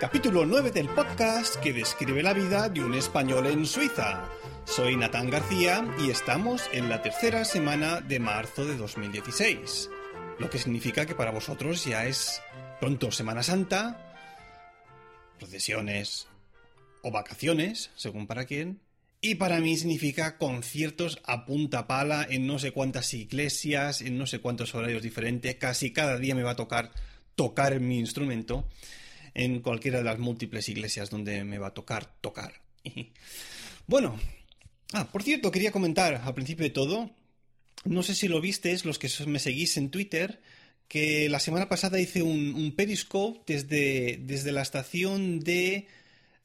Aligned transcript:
Capítulo 0.00 0.46
9 0.46 0.70
del 0.70 0.88
podcast 0.88 1.56
que 1.56 1.74
describe 1.74 2.22
la 2.22 2.32
vida 2.32 2.70
de 2.70 2.82
un 2.82 2.94
español 2.94 3.46
en 3.46 3.66
Suiza. 3.66 4.26
Soy 4.64 4.96
Natán 4.96 5.28
García 5.28 5.86
y 6.02 6.08
estamos 6.08 6.62
en 6.72 6.88
la 6.88 7.02
tercera 7.02 7.44
semana 7.44 8.00
de 8.00 8.18
marzo 8.18 8.64
de 8.64 8.78
2016, 8.78 9.90
lo 10.38 10.48
que 10.48 10.56
significa 10.56 11.04
que 11.04 11.14
para 11.14 11.32
vosotros 11.32 11.84
ya 11.84 12.06
es 12.06 12.40
pronto 12.80 13.12
Semana 13.12 13.42
Santa, 13.42 14.16
procesiones 15.38 16.28
o 17.02 17.10
vacaciones, 17.10 17.90
según 17.94 18.26
para 18.26 18.46
quién, 18.46 18.80
y 19.20 19.34
para 19.34 19.60
mí 19.60 19.76
significa 19.76 20.38
conciertos 20.38 21.20
a 21.26 21.44
punta 21.44 21.86
pala 21.86 22.26
en 22.26 22.46
no 22.46 22.58
sé 22.58 22.72
cuántas 22.72 23.12
iglesias, 23.12 24.00
en 24.00 24.16
no 24.16 24.26
sé 24.26 24.38
cuántos 24.38 24.74
horarios 24.74 25.02
diferentes. 25.02 25.56
Casi 25.56 25.92
cada 25.92 26.16
día 26.16 26.34
me 26.34 26.42
va 26.42 26.52
a 26.52 26.56
tocar 26.56 26.90
tocar 27.36 27.78
mi 27.80 27.98
instrumento 27.98 28.66
en 29.34 29.60
cualquiera 29.60 29.98
de 29.98 30.04
las 30.04 30.18
múltiples 30.18 30.68
iglesias 30.68 31.10
donde 31.10 31.44
me 31.44 31.58
va 31.58 31.68
a 31.68 31.74
tocar 31.74 32.20
tocar. 32.20 32.60
bueno, 33.86 34.18
ah, 34.92 35.08
por 35.10 35.22
cierto, 35.22 35.50
quería 35.50 35.72
comentar 35.72 36.14
al 36.14 36.34
principio 36.34 36.64
de 36.64 36.70
todo, 36.70 37.10
no 37.84 38.02
sé 38.02 38.14
si 38.14 38.28
lo 38.28 38.40
visteis, 38.40 38.84
los 38.84 38.98
que 38.98 39.08
me 39.26 39.38
seguís 39.38 39.76
en 39.76 39.90
Twitter, 39.90 40.40
que 40.88 41.28
la 41.28 41.40
semana 41.40 41.68
pasada 41.68 42.00
hice 42.00 42.22
un, 42.22 42.74
periscope 42.76 43.40
desde, 43.46 44.18
desde 44.22 44.52
la 44.52 44.62
estación 44.62 45.40
de 45.40 45.86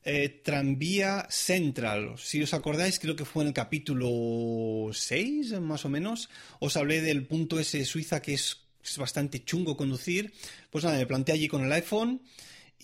eh, 0.03 0.29
Tranvía 0.29 1.25
Central. 1.31 2.13
Si 2.17 2.41
os 2.43 2.53
acordáis, 2.53 2.99
creo 2.99 3.15
que 3.15 3.25
fue 3.25 3.43
en 3.43 3.47
el 3.47 3.53
capítulo 3.53 4.93
6, 4.93 5.59
más 5.61 5.83
o 5.83 5.89
menos. 5.89 6.29
Os 6.59 6.77
hablé 6.77 7.01
del 7.01 7.25
punto 7.25 7.59
S 7.59 7.83
Suiza 7.85 8.21
que 8.21 8.35
es, 8.35 8.61
es 8.83 8.97
bastante 8.99 9.43
chungo 9.43 9.75
conducir. 9.75 10.31
Pues 10.69 10.83
nada, 10.83 10.97
me 10.97 11.07
planté 11.07 11.31
allí 11.31 11.47
con 11.47 11.65
el 11.65 11.71
iPhone 11.71 12.21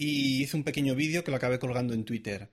y 0.01 0.41
hice 0.41 0.57
un 0.57 0.63
pequeño 0.63 0.95
vídeo 0.95 1.23
que 1.23 1.29
lo 1.29 1.37
acabé 1.37 1.59
colgando 1.59 1.93
en 1.93 2.05
Twitter. 2.05 2.49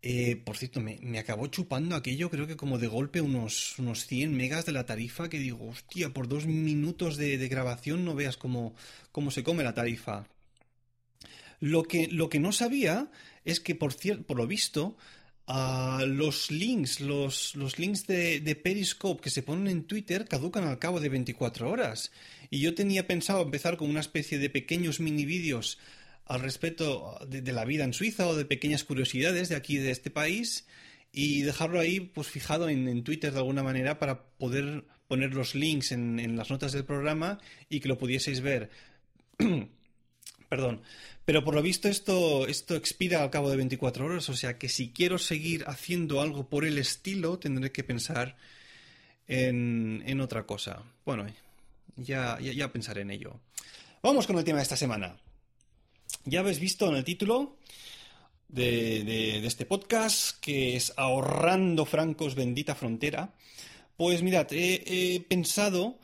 Eh, 0.00 0.36
por 0.36 0.56
cierto, 0.56 0.80
me, 0.80 1.18
acabó 1.18 1.46
chupando 1.48 1.94
aquello, 1.94 2.30
creo 2.30 2.46
que 2.46 2.56
como 2.56 2.78
de 2.78 2.86
golpe 2.86 3.20
unos, 3.20 3.78
unos 3.78 4.06
100 4.06 4.34
megas 4.34 4.64
de 4.64 4.72
la 4.72 4.86
tarifa, 4.86 5.28
que 5.28 5.38
digo, 5.38 5.68
hostia, 5.68 6.14
por 6.14 6.28
dos 6.28 6.46
minutos 6.46 7.18
de, 7.18 7.36
de 7.36 7.48
grabación 7.48 8.06
no 8.06 8.14
veas 8.14 8.38
cómo, 8.38 8.74
cómo 9.12 9.30
se 9.30 9.44
come 9.44 9.62
la 9.62 9.74
tarifa. 9.74 10.26
Lo 11.60 11.82
que, 11.82 12.08
lo 12.08 12.30
que 12.30 12.40
no 12.40 12.52
sabía 12.52 13.10
es 13.44 13.60
que, 13.60 13.74
por, 13.74 13.94
por 14.24 14.38
lo 14.38 14.46
visto, 14.46 14.96
los 15.46 16.50
links, 16.50 17.00
los, 17.00 17.54
los 17.54 17.78
links 17.78 18.06
de, 18.06 18.40
de, 18.40 18.56
Periscope 18.56 19.20
que 19.20 19.30
se 19.30 19.42
ponen 19.42 19.68
en 19.68 19.84
Twitter 19.84 20.26
caducan 20.26 20.64
al 20.64 20.78
cabo 20.78 21.00
de 21.00 21.10
24 21.10 21.70
horas. 21.70 22.12
Y 22.48 22.60
yo 22.60 22.74
tenía 22.74 23.06
pensado 23.06 23.42
empezar 23.42 23.76
con 23.76 23.90
una 23.90 24.00
especie 24.00 24.38
de 24.38 24.48
pequeños 24.48 25.00
mini 25.00 25.26
vídeos 25.26 25.78
al 26.32 26.40
respecto 26.40 27.18
de, 27.28 27.52
la 27.52 27.66
vida 27.66 27.84
en 27.84 27.92
Suiza 27.92 28.26
o 28.26 28.34
de 28.34 28.46
pequeñas 28.46 28.84
curiosidades 28.84 29.50
de 29.50 29.56
aquí, 29.56 29.76
de 29.76 29.90
este 29.90 30.08
país, 30.08 30.66
y 31.12 31.42
dejarlo 31.42 31.78
ahí 31.78 32.00
pues 32.00 32.28
fijado 32.28 32.70
en, 32.70 32.88
en 32.88 33.04
Twitter 33.04 33.32
de 33.32 33.38
alguna 33.38 33.62
manera 33.62 33.98
para 33.98 34.24
poder 34.38 34.84
poner 35.08 35.34
los 35.34 35.54
links 35.54 35.92
en, 35.92 36.18
en 36.18 36.36
las 36.36 36.48
notas 36.48 36.72
del 36.72 36.86
programa 36.86 37.38
y 37.68 37.80
que 37.80 37.88
lo 37.88 37.98
pudieseis 37.98 38.40
ver. 38.40 38.70
Perdón. 40.48 40.80
Pero 41.26 41.44
por 41.44 41.54
lo 41.54 41.60
visto 41.60 41.88
esto, 41.88 42.46
esto 42.46 42.76
expira 42.76 43.22
al 43.22 43.28
cabo 43.28 43.50
de 43.50 43.58
24 43.58 44.06
horas, 44.06 44.30
o 44.30 44.34
sea 44.34 44.56
que 44.56 44.70
si 44.70 44.90
quiero 44.90 45.18
seguir 45.18 45.64
haciendo 45.66 46.22
algo 46.22 46.48
por 46.48 46.64
el 46.64 46.78
estilo, 46.78 47.38
tendré 47.38 47.72
que 47.72 47.84
pensar 47.84 48.38
en, 49.28 50.02
en 50.06 50.20
otra 50.22 50.46
cosa. 50.46 50.82
Bueno, 51.04 51.26
ya, 51.96 52.40
ya, 52.40 52.52
ya, 52.52 52.72
pensaré 52.72 53.02
en 53.02 53.10
ello. 53.10 53.38
Vamos 54.02 54.26
con 54.26 54.38
el 54.38 54.44
tema 54.44 54.60
de 54.60 54.62
esta 54.62 54.78
semana. 54.78 55.18
Ya 56.24 56.40
habéis 56.40 56.60
visto 56.60 56.88
en 56.88 56.94
el 56.94 57.02
título 57.02 57.56
de, 58.48 59.44
este 59.44 59.66
podcast, 59.66 60.38
que 60.40 60.76
es 60.76 60.92
Ahorrando 60.96 61.84
Francos, 61.84 62.36
bendita 62.36 62.76
frontera. 62.76 63.34
Pues 63.96 64.22
mirad, 64.22 64.46
he, 64.52 65.24
pensado 65.28 65.98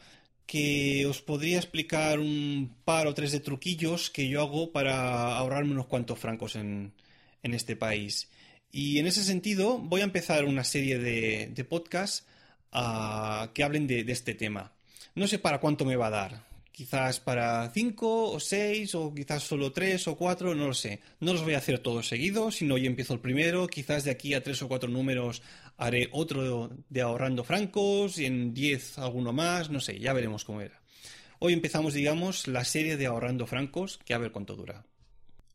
que 0.45 1.07
os 1.07 1.23
podría 1.23 1.59
explicar 1.59 2.19
un 2.19 2.75
par 2.85 3.07
o 3.07 3.15
tres 3.15 3.31
de 3.31 3.39
truquillos 3.39 4.11
que 4.11 4.29
yo 4.29 4.41
hago 4.43 4.73
para 4.73 5.37
ahorrarme 5.37 5.73
unos 5.73 5.87
cuantos 5.87 6.19
francos 6.19 6.57
en, 6.57 6.95
este 7.43 7.77
país. 7.77 8.29
Y 8.73 8.99
en 8.99 9.07
ese 9.07 9.23
sentido 9.23 9.79
voy 9.79 10.01
a 10.01 10.05
empezar 10.05 10.45
una 10.47 10.65
serie 10.65 10.99
de, 10.99 11.65
podcasts 11.65 12.27
uh, 12.73 13.53
que 13.55 13.63
hablen 13.63 13.87
de, 13.87 14.01
este 14.09 14.35
tema. 14.35 14.73
No 15.15 15.29
sé 15.29 15.39
para 15.39 15.61
cuánto 15.61 15.85
me 15.85 15.97
va 15.97 16.09
a 16.09 16.11
dar. 16.11 16.48
Quizás 16.79 17.19
para 17.19 17.69
cinco 17.75 18.31
o 18.31 18.39
seis 18.39 18.95
o 18.95 19.11
quizás 19.11 19.43
solo 19.43 19.75
tres 19.75 20.07
o 20.07 20.15
cuatro, 20.15 20.55
no 20.55 20.69
lo 20.69 20.75
sé. 20.75 21.01
No 21.19 21.33
los 21.33 21.43
voy 21.43 21.55
a 21.55 21.59
hacer 21.59 21.81
todos 21.81 22.07
seguidos, 22.07 22.55
sino 22.55 22.77
hoy 22.77 22.87
empiezo 22.87 23.15
el 23.15 23.19
primero. 23.19 23.67
Quizás 23.67 24.05
de 24.05 24.13
aquí 24.13 24.33
a 24.33 24.45
tres 24.45 24.63
o 24.63 24.69
cuatro 24.69 24.89
números 24.89 25.43
haré 25.77 26.09
otro 26.13 26.71
de 26.89 27.01
ahorrando 27.01 27.43
francos 27.43 28.21
y 28.21 28.27
en 28.27 28.55
10 28.55 28.99
alguno 28.99 29.33
más, 29.33 29.71
no 29.71 29.81
sé, 29.81 29.99
ya 29.99 30.13
veremos 30.13 30.45
cómo 30.45 30.61
era. 30.61 30.81
Hoy 31.41 31.53
empezamos, 31.53 31.95
digamos, 31.95 32.47
la 32.47 32.65
serie 32.65 32.97
de 32.97 33.07
ahorrando 33.07 33.49
francos, 33.49 33.99
que 34.05 34.15
a 34.15 34.19
ver 34.19 34.31
cuánto 34.31 34.55
dura. 34.55 34.87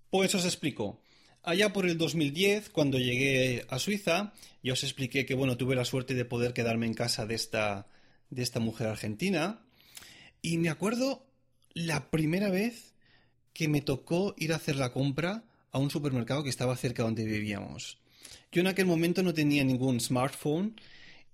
Pues 0.10 0.36
os 0.36 0.44
explico. 0.44 1.00
Allá 1.42 1.72
por 1.72 1.86
el 1.86 1.98
2010, 1.98 2.70
cuando 2.70 3.00
llegué 3.00 3.66
a 3.70 3.80
Suiza, 3.80 4.34
ya 4.62 4.74
os 4.74 4.84
expliqué 4.84 5.26
que, 5.26 5.36
bueno, 5.36 5.56
tuve 5.56 5.74
la 5.74 5.86
suerte 5.86 6.16
de 6.16 6.26
poder 6.26 6.52
quedarme 6.52 6.86
en 6.86 6.94
casa 6.94 7.26
de 7.26 7.36
esta, 7.36 7.88
de 8.30 8.44
esta 8.44 8.60
mujer 8.60 8.88
argentina. 8.88 9.63
Y 10.46 10.58
me 10.58 10.70
acuerdo 10.70 11.26
la 11.74 12.12
primera 12.12 12.50
vez 12.50 12.94
que 13.54 13.70
me 13.70 13.80
tocó 13.80 14.36
ir 14.38 14.52
a 14.52 14.58
hacer 14.58 14.76
la 14.76 14.92
compra 14.92 15.46
a 15.72 15.80
un 15.80 15.90
supermercado 15.90 16.44
que 16.44 16.50
estaba 16.50 16.76
cerca 16.76 17.04
donde 17.04 17.24
vivíamos. 17.24 17.98
Yo 18.52 18.60
en 18.60 18.68
aquel 18.68 18.86
momento 18.86 19.24
no 19.24 19.34
tenía 19.34 19.64
ningún 19.64 20.02
smartphone 20.02 20.76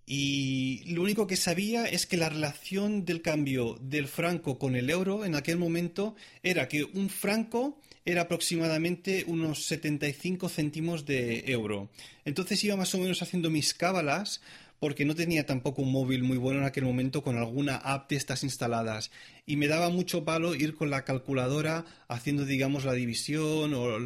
y 0.05 0.83
lo 0.93 1.01
único 1.01 1.25
que 1.25 1.37
sabía 1.37 1.85
es 1.85 2.05
que 2.05 2.17
la 2.17 2.29
relación 2.29 3.03
del 3.03 3.23
cambio 3.23 3.79
del 3.81 4.07
franco 4.07 4.59
con 4.59 4.75
el 4.75 4.91
euro 4.91 5.25
en 5.25 5.33
aquel 5.33 5.57
momento 5.57 6.15
era 6.43 6.67
que 6.67 6.83
un 6.83 7.09
franco 7.09 7.79
era 8.05 8.21
aproximadamente 8.21 9.23
unos 9.25 9.65
75 9.65 10.49
céntimos 10.49 11.07
de 11.07 11.45
euro. 11.47 11.89
Entonces 12.25 12.63
iba 12.63 12.75
más 12.75 12.93
o 12.93 12.99
menos 12.99 13.23
haciendo 13.23 13.50
mis 13.50 13.73
cábalas 13.73 14.41
porque 14.79 15.05
no 15.05 15.15
tenía 15.15 15.45
tampoco 15.45 15.81
un 15.81 15.91
móvil 15.91 16.23
muy 16.23 16.37
bueno 16.37 16.59
en 16.59 16.65
aquel 16.65 16.85
momento 16.85 17.23
con 17.23 17.37
alguna 17.37 17.75
app 17.75 18.09
de 18.09 18.15
estas 18.15 18.43
instaladas 18.43 19.11
y 19.45 19.57
me 19.57 19.67
daba 19.67 19.89
mucho 19.89 20.23
palo 20.23 20.55
ir 20.55 20.75
con 20.75 20.89
la 20.89 21.03
calculadora 21.03 21.85
haciendo 22.07 22.45
digamos 22.45 22.85
la 22.85 22.93
división 22.93 23.73
o 23.73 23.97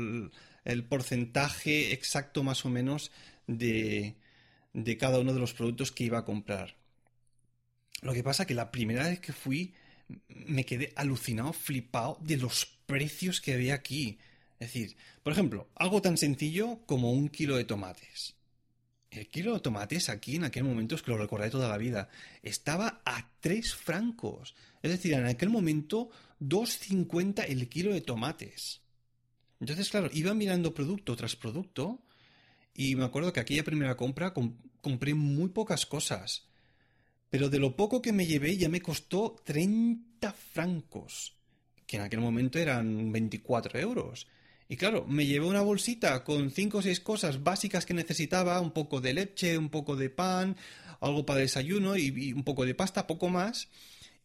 el, 0.65 0.83
porcentaje 0.83 1.93
exacto 1.93 2.43
más 2.43 2.65
o 2.65 2.69
menos 2.69 3.11
de, 3.47 4.15
de 4.73 4.97
cada 4.97 5.19
uno 5.19 5.33
de 5.33 5.39
los 5.39 5.53
productos 5.53 5.91
que 5.91 6.05
iba 6.05 6.19
a 6.19 6.25
comprar. 6.25 6.75
Lo 8.01 8.13
que 8.13 8.23
pasa 8.23 8.45
que 8.45 8.53
la 8.53 8.71
primera 8.71 9.07
vez 9.07 9.19
que 9.19 9.33
fui 9.33 9.73
me 10.27 10.65
quedé 10.65 10.93
alucinado, 10.95 11.53
flipado 11.53 12.17
de 12.21 12.37
los 12.37 12.65
precios 12.85 13.41
que 13.41 13.53
había 13.53 13.75
aquí. 13.75 14.17
Es 14.59 14.73
decir, 14.73 14.95
por 15.23 15.33
ejemplo, 15.33 15.69
algo 15.75 16.01
tan 16.01 16.17
sencillo 16.17 16.79
como 16.85 17.11
un 17.11 17.29
kilo 17.29 17.57
de 17.57 17.65
tomates. 17.65 18.35
El 19.13 19.27
kilo 19.27 19.53
de 19.53 19.59
tomates 19.59 20.09
aquí 20.09 20.35
en 20.37 20.43
aquel 20.43 20.63
momento, 20.63 20.95
es 20.95 21.03
que 21.03 21.11
lo 21.11 21.17
recordaré 21.17 21.51
toda 21.51 21.69
la 21.69 21.77
vida, 21.77 22.09
estaba 22.41 23.01
a 23.05 23.29
3 23.39 23.75
francos. 23.75 24.55
Es 24.81 24.89
decir, 24.89 25.13
en 25.13 25.27
aquel 25.27 25.49
momento 25.49 26.09
2,50 26.41 27.45
el 27.47 27.69
kilo 27.69 27.93
de 27.93 28.01
tomates. 28.01 28.81
Entonces, 29.59 29.89
claro, 29.89 30.09
iba 30.11 30.33
mirando 30.33 30.73
producto 30.73 31.15
tras 31.15 31.35
producto 31.35 32.03
Y 32.73 32.95
me 32.95 33.05
acuerdo 33.05 33.31
que 33.31 33.39
aquella 33.39 33.63
primera 33.63 33.95
compra 33.95 34.33
compré 34.81 35.13
muy 35.13 35.49
pocas 35.49 35.85
cosas. 35.85 36.47
Pero 37.29 37.49
de 37.49 37.59
lo 37.59 37.75
poco 37.75 38.01
que 38.01 38.11
me 38.11 38.25
llevé 38.25 38.57
ya 38.57 38.69
me 38.69 38.81
costó 38.81 39.35
30 39.43 40.33
francos, 40.33 41.35
que 41.85 41.97
en 41.97 42.03
aquel 42.03 42.19
momento 42.19 42.59
eran 42.59 43.11
24 43.11 43.79
euros. 43.79 44.27
Y 44.73 44.75
claro, 44.75 45.05
me 45.07 45.27
llevé 45.27 45.45
una 45.45 45.61
bolsita 45.61 46.23
con 46.23 46.49
cinco 46.49 46.79
o 46.79 46.81
seis 46.81 46.99
cosas 46.99 47.43
básicas 47.43 47.85
que 47.85 47.93
necesitaba, 47.93 48.59
un 48.59 48.71
poco 48.71 49.01
de 49.01 49.13
leche, 49.13 49.55
un 49.55 49.69
poco 49.69 49.95
de 49.95 50.09
pan, 50.09 50.57
algo 50.99 51.27
para 51.27 51.41
desayuno 51.41 51.95
y, 51.95 52.33
un 52.33 52.43
poco 52.43 52.65
de 52.65 52.73
pasta, 52.73 53.05
poco 53.05 53.29
más. 53.29 53.67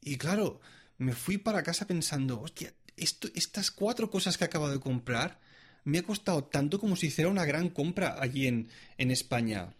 Y 0.00 0.16
claro, 0.16 0.62
me 0.96 1.12
fui 1.12 1.36
para 1.36 1.62
casa 1.62 1.86
pensando, 1.86 2.40
hostia, 2.40 2.72
esto, 2.96 3.28
estas 3.34 3.70
cuatro 3.70 4.10
cosas 4.10 4.38
que 4.38 4.44
acabo 4.44 4.70
de 4.70 4.80
comprar 4.80 5.38
me 5.84 5.98
ha 5.98 6.02
costado 6.02 6.44
tanto 6.44 6.80
como 6.80 6.96
si 6.96 7.08
hiciera 7.08 7.28
una 7.28 7.44
gran 7.44 7.68
compra 7.68 8.16
allí 8.18 8.46
en, 8.46 8.70
en 8.96 9.10
España. 9.10 9.74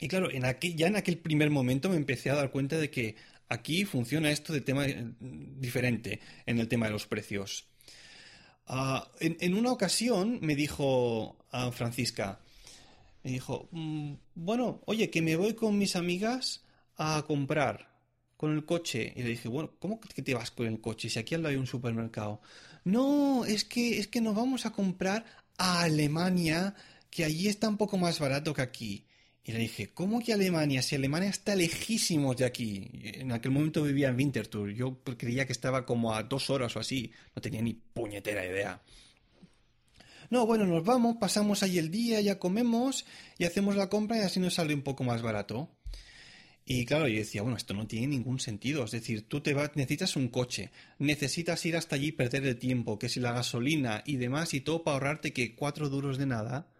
Y 0.00 0.08
claro, 0.08 0.30
en 0.30 0.44
aquel, 0.44 0.76
ya 0.76 0.88
en 0.88 0.96
aquel 0.96 1.16
primer 1.16 1.48
momento 1.48 1.88
me 1.88 1.96
empecé 1.96 2.28
a 2.28 2.34
dar 2.34 2.50
cuenta 2.50 2.76
de 2.76 2.90
que 2.90 3.16
aquí 3.48 3.86
funciona 3.86 4.30
esto 4.30 4.52
de 4.52 4.60
tema 4.60 4.84
eh, 4.84 5.12
diferente 5.18 6.20
en 6.44 6.58
el 6.58 6.68
tema 6.68 6.88
de 6.88 6.92
los 6.92 7.06
precios. 7.06 7.71
Ah, 8.74 9.06
en, 9.20 9.52
una 9.52 9.70
ocasión 9.70 10.38
me 10.40 10.56
dijo 10.56 11.36
a 11.50 11.70
Francisca, 11.72 12.40
me 13.22 13.32
dijo, 13.32 13.68
mm, 13.70 14.14
bueno, 14.34 14.80
oye, 14.86 15.10
que 15.10 15.20
me 15.20 15.36
voy 15.36 15.52
con 15.52 15.76
mis 15.76 15.94
amigas 15.94 16.64
a 16.96 17.22
comprar 17.26 17.92
con 18.34 18.54
el 18.54 18.64
coche. 18.64 19.12
Y 19.14 19.24
le 19.24 19.28
dije, 19.28 19.48
bueno, 19.48 19.72
¿cómo 19.78 20.00
que 20.00 20.22
te 20.22 20.32
vas 20.32 20.50
con 20.50 20.66
el 20.66 20.80
coche 20.80 21.10
si 21.10 21.18
aquí 21.18 21.34
al 21.34 21.42
lado 21.42 21.52
hay 21.52 21.58
un 21.58 21.66
supermercado? 21.66 22.40
No, 22.84 23.44
es 23.44 23.66
que, 23.66 23.98
es 23.98 24.08
que 24.08 24.22
nos 24.22 24.34
vamos 24.34 24.64
a 24.64 24.72
comprar 24.72 25.26
a 25.58 25.82
Alemania, 25.82 26.74
que 27.10 27.26
allí 27.26 27.48
está 27.48 27.68
un 27.68 27.76
poco 27.76 27.98
más 27.98 28.20
barato 28.20 28.54
que 28.54 28.62
aquí. 28.62 29.04
Y 29.44 29.52
le 29.52 29.58
dije, 29.58 29.88
¿cómo 29.88 30.20
que 30.20 30.32
Alemania? 30.32 30.82
Si 30.82 30.94
Alemania 30.94 31.30
está 31.30 31.56
lejísimos 31.56 32.36
de 32.36 32.44
aquí. 32.44 32.88
En 33.02 33.32
aquel 33.32 33.50
momento 33.50 33.82
vivía 33.82 34.08
en 34.08 34.16
Winterthur. 34.16 34.70
Yo 34.70 35.02
creía 35.02 35.46
que 35.46 35.52
estaba 35.52 35.84
como 35.84 36.14
a 36.14 36.22
dos 36.22 36.48
horas 36.48 36.76
o 36.76 36.80
así. 36.80 37.10
No 37.34 37.42
tenía 37.42 37.60
ni 37.60 37.74
puñetera 37.74 38.46
idea. 38.46 38.80
No, 40.30 40.46
bueno, 40.46 40.64
nos 40.64 40.82
vamos, 40.84 41.16
pasamos 41.20 41.62
ahí 41.62 41.76
el 41.76 41.90
día, 41.90 42.18
ya 42.22 42.38
comemos 42.38 43.04
y 43.36 43.44
hacemos 43.44 43.76
la 43.76 43.90
compra 43.90 44.16
y 44.16 44.20
así 44.20 44.40
nos 44.40 44.54
sale 44.54 44.72
un 44.72 44.80
poco 44.80 45.04
más 45.04 45.20
barato. 45.20 45.68
Y 46.64 46.86
claro, 46.86 47.08
yo 47.08 47.18
decía, 47.18 47.42
bueno, 47.42 47.58
esto 47.58 47.74
no 47.74 47.86
tiene 47.86 48.06
ningún 48.06 48.38
sentido. 48.38 48.84
Es 48.84 48.92
decir, 48.92 49.28
tú 49.28 49.42
te 49.42 49.52
vas, 49.52 49.72
necesitas 49.74 50.16
un 50.16 50.28
coche, 50.28 50.70
necesitas 50.98 51.66
ir 51.66 51.76
hasta 51.76 51.96
allí 51.96 52.08
y 52.08 52.12
perder 52.12 52.46
el 52.46 52.58
tiempo, 52.58 52.98
que 52.98 53.10
si 53.10 53.20
la 53.20 53.32
gasolina 53.32 54.02
y 54.06 54.16
demás 54.16 54.54
y 54.54 54.62
todo 54.62 54.84
para 54.84 54.94
ahorrarte 54.94 55.34
que 55.34 55.54
cuatro 55.54 55.90
duros 55.90 56.16
de 56.16 56.24
nada. 56.24 56.71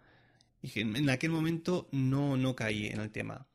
Y 0.63 0.81
en 0.81 1.11
aquel 1.11 1.31
momento 1.31 1.89
no, 1.91 2.37
no 2.37 2.55
caí 2.55 2.87
en 2.87 3.01
el 3.01 3.11
tema. 3.11 3.47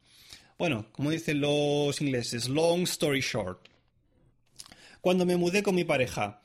Bueno, 0.58 0.88
como 0.92 1.12
dicen 1.12 1.40
los 1.40 2.02
ingleses, 2.02 2.50
long 2.50 2.82
story 2.84 3.22
short. 3.22 3.70
Cuando 5.02 5.26
me 5.26 5.38
mudé 5.38 5.62
con 5.62 5.76
mi 5.76 5.84
pareja 5.84 6.42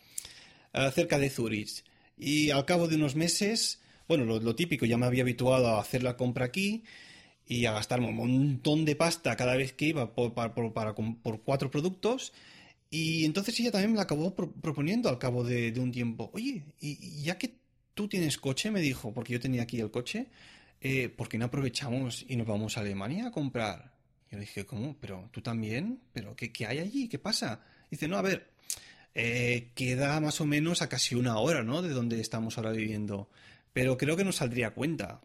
eh, 0.74 0.90
cerca 0.94 1.18
de 1.18 1.30
Zurich 1.30 1.82
y 2.18 2.50
al 2.50 2.66
cabo 2.66 2.88
de 2.88 2.96
unos 2.96 3.16
meses, 3.16 3.80
bueno, 4.06 4.24
lo, 4.24 4.54
típico, 4.54 4.84
ya 4.84 4.98
me 4.98 5.06
había 5.06 5.22
habituado 5.22 5.68
a 5.68 5.80
hacer 5.80 6.02
la 6.02 6.16
compra 6.16 6.44
aquí 6.44 6.84
y 7.46 7.64
a 7.64 7.72
gastarme 7.72 8.08
un 8.08 8.16
montón 8.16 8.84
de 8.84 8.96
pasta 8.96 9.34
cada 9.34 9.56
vez 9.56 9.72
que 9.72 9.86
iba 9.86 10.14
por, 10.14 10.34
por, 10.34 11.42
cuatro 11.42 11.70
productos. 11.70 12.32
Y 12.90 13.24
entonces 13.24 13.58
ella 13.58 13.72
también 13.72 13.92
me 13.92 13.96
la 13.96 14.02
acabó 14.02 14.34
proponiendo 14.34 15.08
al 15.08 15.18
cabo 15.18 15.42
de, 15.42 15.72
un 15.80 15.90
tiempo. 15.90 16.30
Oye, 16.34 16.64
y 16.78 17.22
ya 17.22 17.38
que 17.38 17.61
tú 17.94 18.08
tienes 18.08 18.38
coche, 18.38 18.70
me 18.70 18.80
dijo, 18.80 19.12
porque 19.12 19.32
yo 19.32 19.40
tenía 19.40 19.62
aquí 19.62 19.80
el 19.80 19.90
coche, 19.90 20.28
eh, 20.80 21.08
¿por 21.08 21.28
qué 21.28 21.38
no 21.38 21.46
aprovechamos 21.46 22.24
y 22.28 22.36
nos 22.36 22.46
vamos 22.46 22.76
a 22.76 22.80
Alemania 22.80 23.28
a 23.28 23.30
comprar? 23.30 23.92
Yo 24.30 24.38
le 24.38 24.40
dije, 24.40 24.66
¿cómo? 24.66 24.96
¿Pero 24.98 25.28
tú 25.30 25.42
también? 25.42 26.00
¿Pero 26.12 26.34
qué, 26.34 26.50
hay 26.66 26.78
allí? 26.78 27.08
¿Qué 27.08 27.18
pasa? 27.18 27.60
Dice, 27.90 28.08
no, 28.08 28.16
a 28.16 28.22
ver, 28.22 28.50
eh, 29.14 29.70
queda 29.74 30.18
más 30.20 30.40
o 30.40 30.46
menos 30.46 30.80
a 30.80 30.88
casi 30.88 31.14
una 31.14 31.38
hora, 31.38 31.62
¿no? 31.62 31.82
De 31.82 31.90
donde 31.90 32.20
estamos 32.20 32.56
ahora 32.56 32.72
viviendo. 32.72 33.28
Pero 33.72 33.98
creo 33.98 34.16
que 34.16 34.24
nos 34.24 34.36
saldría 34.36 34.70
cuenta. 34.70 35.20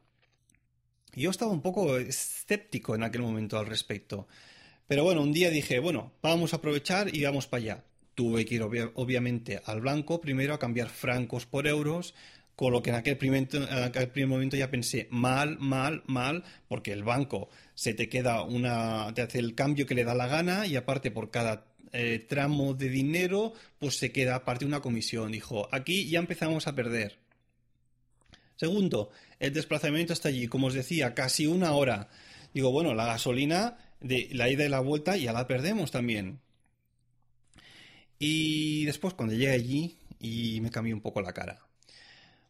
Yo 1.13 1.31
estaba 1.31 1.51
un 1.51 1.61
poco 1.61 1.97
escéptico 1.97 2.95
en 2.95 3.03
aquel 3.03 3.21
momento 3.21 3.57
al 3.57 3.65
respecto. 3.65 4.27
Pero 4.87 5.03
bueno, 5.03 5.21
un 5.21 5.33
día 5.33 5.49
dije, 5.49 5.79
bueno, 5.79 6.13
vamos 6.21 6.53
a 6.53 6.57
aprovechar 6.57 7.13
y 7.15 7.23
vamos 7.23 7.47
para 7.47 7.63
allá. 7.63 7.83
Tuve 8.13 8.45
que 8.45 8.55
ir 8.55 8.61
obviamente 8.61 9.61
al 9.65 9.81
blanco 9.81 10.21
primero 10.21 10.53
a 10.53 10.59
cambiar 10.59 10.89
francos 10.89 11.45
por 11.45 11.67
euros, 11.67 12.13
con 12.57 12.73
lo 12.73 12.81
que 12.81 12.89
en 12.89 12.95
aquel, 12.95 13.17
primer, 13.17 14.27
momento 14.27 14.57
ya 14.57 14.71
pensé, 14.71 15.07
mal, 15.11 15.59
mal, 15.59 16.01
mal, 16.07 16.43
porque 16.67 16.91
el 16.91 17.03
banco 17.03 17.49
se 17.75 17.93
te 17.93 18.09
queda 18.09 18.41
una, 18.41 19.13
te 19.13 19.21
hace 19.21 19.37
el 19.37 19.53
cambio 19.53 19.85
que 19.85 19.93
le 19.93 20.03
da 20.03 20.15
la 20.15 20.25
gana 20.25 20.65
y 20.65 20.75
aparte 20.75 21.11
por 21.11 21.29
cada 21.29 21.67
eh, 21.93 22.25
tramo 22.27 22.73
de 22.73 22.89
dinero, 22.89 23.53
pues 23.77 23.99
se 23.99 24.11
queda 24.11 24.33
aparte 24.33 24.65
una 24.65 24.81
comisión. 24.81 25.31
Dijo, 25.33 25.69
aquí 25.71 26.09
ya 26.09 26.17
empezamos 26.17 26.65
a 26.65 26.73
perder. 26.73 27.19
Segundo, 28.55 29.11
el 29.37 29.53
desplazamiento 29.53 30.13
hasta 30.13 30.29
allí, 30.29 30.47
como 30.47 30.65
os 30.65 30.73
decía, 30.73 31.13
casi 31.13 31.45
una 31.45 31.73
hora. 31.73 32.09
Digo, 32.55 32.71
bueno, 32.71 32.95
la 32.95 33.05
gasolina 33.05 33.77
de 33.99 34.29
la 34.31 34.49
ida 34.49 34.65
y 34.65 34.69
la 34.69 34.79
vuelta 34.79 35.15
ya 35.15 35.31
la 35.31 35.45
perdemos 35.45 35.91
también. 35.91 36.39
Y 38.17 38.85
después 38.85 39.13
cuando 39.13 39.35
llegué 39.35 39.51
allí 39.51 39.99
y 40.19 40.59
me 40.61 40.71
cambió 40.71 40.95
un 40.95 41.01
poco 41.01 41.21
la 41.21 41.33
cara. 41.33 41.66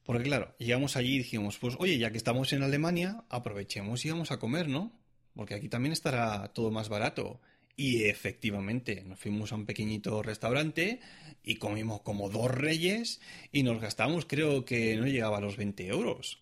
Porque 0.07 0.23
claro, 0.23 0.55
llegamos 0.57 0.95
allí 0.95 1.15
y 1.15 1.17
dijimos, 1.17 1.57
pues 1.57 1.75
oye, 1.79 1.97
ya 1.97 2.11
que 2.11 2.17
estamos 2.17 2.53
en 2.53 2.63
Alemania, 2.63 3.25
aprovechemos 3.27 4.05
y 4.05 4.09
vamos 4.09 4.31
a 4.31 4.39
comer, 4.39 4.69
¿no? 4.69 4.97
Porque 5.35 5.53
aquí 5.53 5.67
también 5.67 5.91
estará 5.91 6.47
todo 6.53 6.71
más 6.71 6.87
barato. 6.87 7.41
Y 7.75 8.05
efectivamente, 8.05 9.03
nos 9.05 9.19
fuimos 9.19 9.51
a 9.51 9.55
un 9.55 9.65
pequeñito 9.65 10.23
restaurante 10.23 11.01
y 11.43 11.55
comimos 11.55 12.03
como 12.03 12.29
dos 12.29 12.49
reyes 12.49 13.19
y 13.51 13.63
nos 13.63 13.81
gastamos, 13.81 14.25
creo 14.25 14.63
que 14.63 14.95
no 14.95 15.07
llegaba 15.07 15.39
a 15.39 15.41
los 15.41 15.57
20 15.57 15.87
euros. 15.87 16.39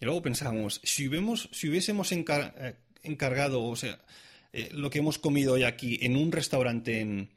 Y 0.00 0.04
luego 0.04 0.22
pensamos, 0.22 0.80
si, 0.84 1.10
si 1.50 1.68
hubiésemos 1.68 2.12
eh, 2.12 2.76
encargado, 3.02 3.64
o 3.64 3.74
sea, 3.74 4.00
eh, 4.52 4.68
lo 4.70 4.90
que 4.90 5.00
hemos 5.00 5.18
comido 5.18 5.54
hoy 5.54 5.64
aquí 5.64 5.98
en 6.02 6.16
un 6.16 6.30
restaurante 6.30 7.00
en, 7.00 7.30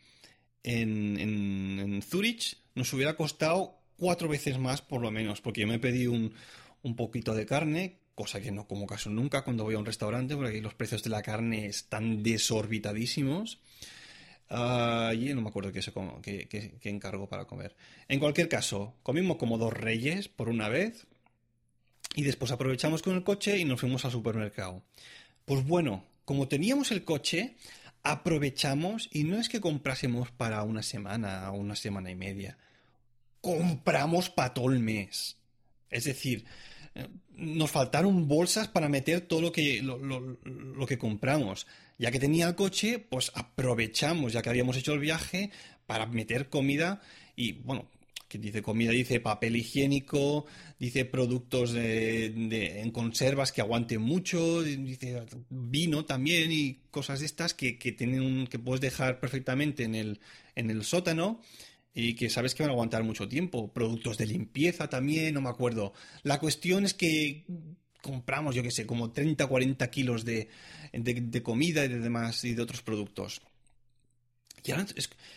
en, 0.62 1.20
en 1.20 2.02
Zurich, 2.04 2.56
nos 2.76 2.94
hubiera 2.94 3.16
costado 3.16 3.75
cuatro 3.98 4.28
veces 4.28 4.58
más 4.58 4.82
por 4.82 5.02
lo 5.02 5.12
menos, 5.12 5.42
porque 5.42 5.62
yo 5.62 5.68
me 5.68 5.80
pedí 5.80 6.08
un, 6.08 6.34
un 6.84 6.96
poquito 6.96 7.34
de 7.34 7.46
carne, 7.46 8.00
cosa 8.14 8.42
que 8.42 8.52
no 8.52 8.68
como 8.68 8.88
caso 8.88 9.10
nunca 9.10 9.44
cuando 9.44 9.64
voy 9.64 9.76
a 9.76 9.80
un 9.80 9.86
restaurante, 9.86 10.36
porque 10.36 10.62
los 10.62 10.74
precios 10.74 11.04
de 11.04 11.10
la 11.10 11.22
carne 11.22 11.66
están 11.66 12.24
desorbitadísimos. 12.24 13.60
Uh, 14.50 15.12
y 15.14 15.34
no 15.34 15.42
me 15.42 15.50
acuerdo 15.50 15.72
qué, 15.72 15.82
se, 15.82 15.92
qué, 16.22 16.80
encargo 16.84 17.28
para 17.28 17.46
comer. 17.46 17.76
En 18.08 18.20
cualquier 18.20 18.48
caso, 18.48 18.94
comimos 19.02 19.38
como 19.38 19.58
dos 19.58 19.74
reyes 19.74 20.28
por 20.28 20.50
una 20.50 20.70
vez 20.70 21.08
y 22.16 22.22
después 22.22 22.52
aprovechamos 22.52 23.02
con 23.02 23.16
el 23.16 23.24
coche 23.24 23.58
y 23.58 23.66
nos 23.66 23.80
fuimos 23.80 24.06
al 24.06 24.12
supermercado. 24.12 24.84
Pues 25.46 25.66
bueno, 25.66 26.06
como 26.26 26.48
teníamos 26.48 26.92
el 26.92 27.04
coche, 27.04 27.56
aprovechamos 28.04 29.10
y 29.12 29.24
no 29.24 29.40
es 29.40 29.50
que 29.50 29.60
comprásemos 29.60 30.30
para 30.30 30.62
una 30.62 30.84
semana 30.84 31.50
o 31.52 31.56
una 31.56 31.76
semana 31.76 32.12
y 32.12 32.16
media 32.16 32.56
compramos 33.46 34.32
para 34.32 34.56
todo 34.56 34.72
el 34.72 34.80
mes. 34.80 35.38
Es 35.92 36.06
decir, 36.06 36.46
eh, 36.96 37.08
nos 37.36 37.70
faltaron 37.70 38.28
bolsas 38.28 38.68
para 38.68 38.90
meter 38.90 39.22
todo 39.22 39.40
lo 39.40 39.52
que, 39.52 39.84
lo, 39.84 40.88
que 40.88 40.98
compramos. 40.98 41.68
Ya 42.00 42.10
que 42.10 42.20
tenía 42.20 42.48
el 42.48 42.56
coche, 42.56 42.98
pues 42.98 43.32
aprovechamos, 43.36 44.34
ya 44.34 44.42
que 44.42 44.50
habíamos 44.50 44.78
hecho 44.78 44.94
el 44.94 45.00
viaje, 45.00 45.52
para 45.86 46.08
meter 46.08 46.50
comida 46.50 47.02
y, 47.36 47.52
bueno, 47.52 47.88
que 48.28 48.40
dice 48.40 48.64
comida, 48.64 48.92
dice 48.92 49.20
papel 49.20 49.58
higiénico, 49.58 50.48
dice 50.80 51.06
productos 51.06 51.76
en 51.76 52.90
conservas 52.90 53.52
que 53.52 53.62
aguanten 53.62 54.02
mucho, 54.02 54.64
dice 54.64 55.24
vino 55.52 56.04
también 56.06 56.52
y 56.52 56.80
cosas 56.90 57.20
de 57.20 57.28
estas 57.28 57.54
que, 57.54 57.78
que, 57.78 57.92
tienen, 57.92 58.48
que 58.48 58.58
puedes 58.58 58.82
dejar 58.82 59.20
perfectamente 59.20 59.84
en 59.84 59.94
el, 59.94 60.20
en 60.56 60.72
el 60.72 60.84
sótano 60.84 61.40
y 61.98 62.14
que 62.14 62.30
sabes 62.30 62.54
que 62.54 62.62
van 62.62 62.72
a 62.72 62.74
aguantar 62.74 63.04
mucho 63.04 63.28
tiempo. 63.30 63.72
Productos 63.72 64.18
de 64.18 64.28
limpieza 64.28 64.90
también, 64.90 65.34
no 65.34 65.42
me 65.42 65.50
acuerdo. 65.50 65.94
La 66.24 66.40
cuestión 66.40 66.84
es 66.84 66.94
que 66.94 67.46
compramos, 68.02 68.54
yo 68.54 68.62
qué 68.62 68.70
sé, 68.70 68.86
como 68.86 69.12
30 69.12 69.46
o 69.46 69.50
40 69.50 69.90
kilos 69.90 70.26
de, 70.26 70.50
comida 71.42 71.86
y 71.86 71.88
de 71.88 72.00
demás 72.00 72.44
y 72.44 72.54
de 72.54 72.62
otros 72.62 72.82
productos. 72.82 73.42
Y 74.66 74.72
ahora, 74.72 74.86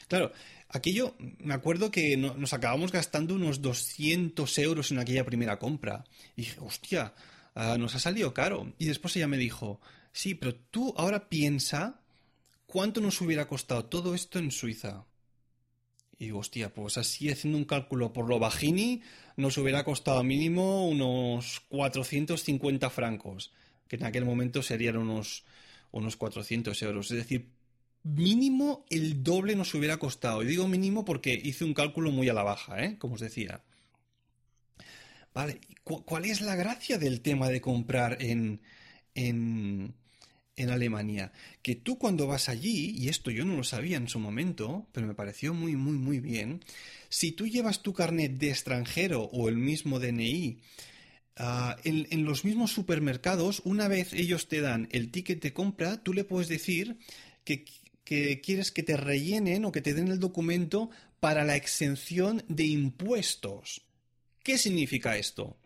claro, 0.08 0.32
aquello, 0.68 1.14
me 1.38 1.54
acuerdo 1.54 1.92
que 1.92 2.16
nos 2.16 2.52
acabamos 2.52 2.90
gastando 2.90 3.34
unos 3.34 3.62
200 3.62 4.58
euros 4.58 4.90
en 4.90 4.98
aquella 4.98 5.24
primera 5.24 5.60
compra. 5.60 6.04
Y 6.34 6.42
dije, 6.42 6.56
hostia, 6.60 7.14
ah, 7.54 7.76
nos 7.78 7.94
ha 7.94 8.00
salido 8.00 8.34
caro. 8.34 8.74
Y 8.78 8.86
después 8.86 9.14
ella 9.14 9.28
me 9.28 9.38
dijo, 9.38 9.80
sí, 10.12 10.34
pero 10.34 10.56
tú 10.56 10.92
ahora 10.96 11.28
piensa 11.28 12.00
cuánto 12.66 13.00
nos 13.00 13.20
hubiera 13.20 13.46
costado 13.46 13.84
todo 13.84 14.14
esto 14.14 14.40
en 14.40 14.50
Suiza. 14.50 15.04
Y 16.18 16.26
digo, 16.26 16.40
hostia, 16.40 16.72
pues 16.72 16.98
así 16.98 17.30
haciendo 17.30 17.58
un 17.58 17.64
cálculo 17.64 18.12
por 18.12 18.28
lo 18.28 18.38
bajini, 18.38 19.02
nos 19.36 19.56
hubiera 19.58 19.84
costado 19.84 20.24
mínimo 20.24 20.88
unos 20.88 21.60
450 21.68 22.90
francos, 22.90 23.52
que 23.86 23.96
en 23.96 24.04
aquel 24.04 24.24
momento 24.24 24.62
serían 24.62 24.96
unos, 24.96 25.44
unos 25.92 26.16
400 26.16 26.82
euros. 26.82 27.10
Es 27.12 27.18
decir, 27.18 27.50
mínimo 28.02 28.84
el 28.90 29.22
doble 29.22 29.54
nos 29.54 29.74
hubiera 29.74 29.98
costado. 29.98 30.42
Y 30.42 30.46
digo 30.46 30.66
mínimo 30.66 31.04
porque 31.04 31.34
hice 31.34 31.64
un 31.64 31.74
cálculo 31.74 32.10
muy 32.10 32.28
a 32.28 32.34
la 32.34 32.42
baja, 32.42 32.82
¿eh? 32.84 32.96
como 32.98 33.14
os 33.14 33.20
decía. 33.20 33.62
Vale, 35.34 35.60
¿cuál 35.84 36.24
es 36.24 36.40
la 36.40 36.56
gracia 36.56 36.98
del 36.98 37.20
tema 37.20 37.48
de 37.48 37.60
comprar 37.60 38.20
en, 38.20 38.60
en, 39.14 39.94
en 40.58 40.70
Alemania? 40.70 41.32
Que 41.62 41.74
tú 41.74 41.98
cuando 41.98 42.26
vas 42.26 42.48
allí, 42.48 42.94
y 42.98 43.08
esto 43.08 43.30
yo 43.30 43.44
no 43.44 43.56
lo 43.56 43.64
sabía 43.64 43.96
en 43.96 44.08
su 44.08 44.18
momento, 44.18 44.86
pero 44.92 45.06
me 45.06 45.14
pareció 45.14 45.54
muy, 45.54 45.76
muy, 45.76 45.96
muy 45.96 46.20
bien, 46.20 46.60
si 47.08 47.32
tú 47.32 47.46
llevas 47.46 47.82
tu 47.82 47.94
carnet 47.94 48.32
de 48.32 48.50
extranjero 48.50 49.22
o 49.24 49.48
el 49.48 49.56
mismo 49.56 49.98
DNI, 49.98 50.58
ah, 51.36 51.76
en, 51.84 52.24
los 52.24 52.44
mismos 52.44 52.72
supermercados, 52.72 53.62
una 53.64 53.88
vez 53.88 54.12
ellos 54.12 54.48
te 54.48 54.60
dan 54.60 54.88
el 54.92 55.10
ticket 55.10 55.42
de 55.42 55.52
compra, 55.52 56.02
tú 56.02 56.12
le 56.12 56.24
puedes 56.24 56.48
decir 56.48 56.98
que 57.44 57.64
quieres 58.04 58.72
que 58.72 58.82
te 58.82 58.96
rellenen 58.96 59.64
o 59.64 59.72
que 59.72 59.80
te 59.80 59.94
den 59.94 60.08
el 60.08 60.18
documento 60.18 60.90
para 61.20 61.44
la 61.44 61.56
exención 61.56 62.44
de 62.48 62.64
impuestos. 62.64 63.82
¿Qué 64.42 64.58
significa 64.58 65.16
esto? 65.16 65.56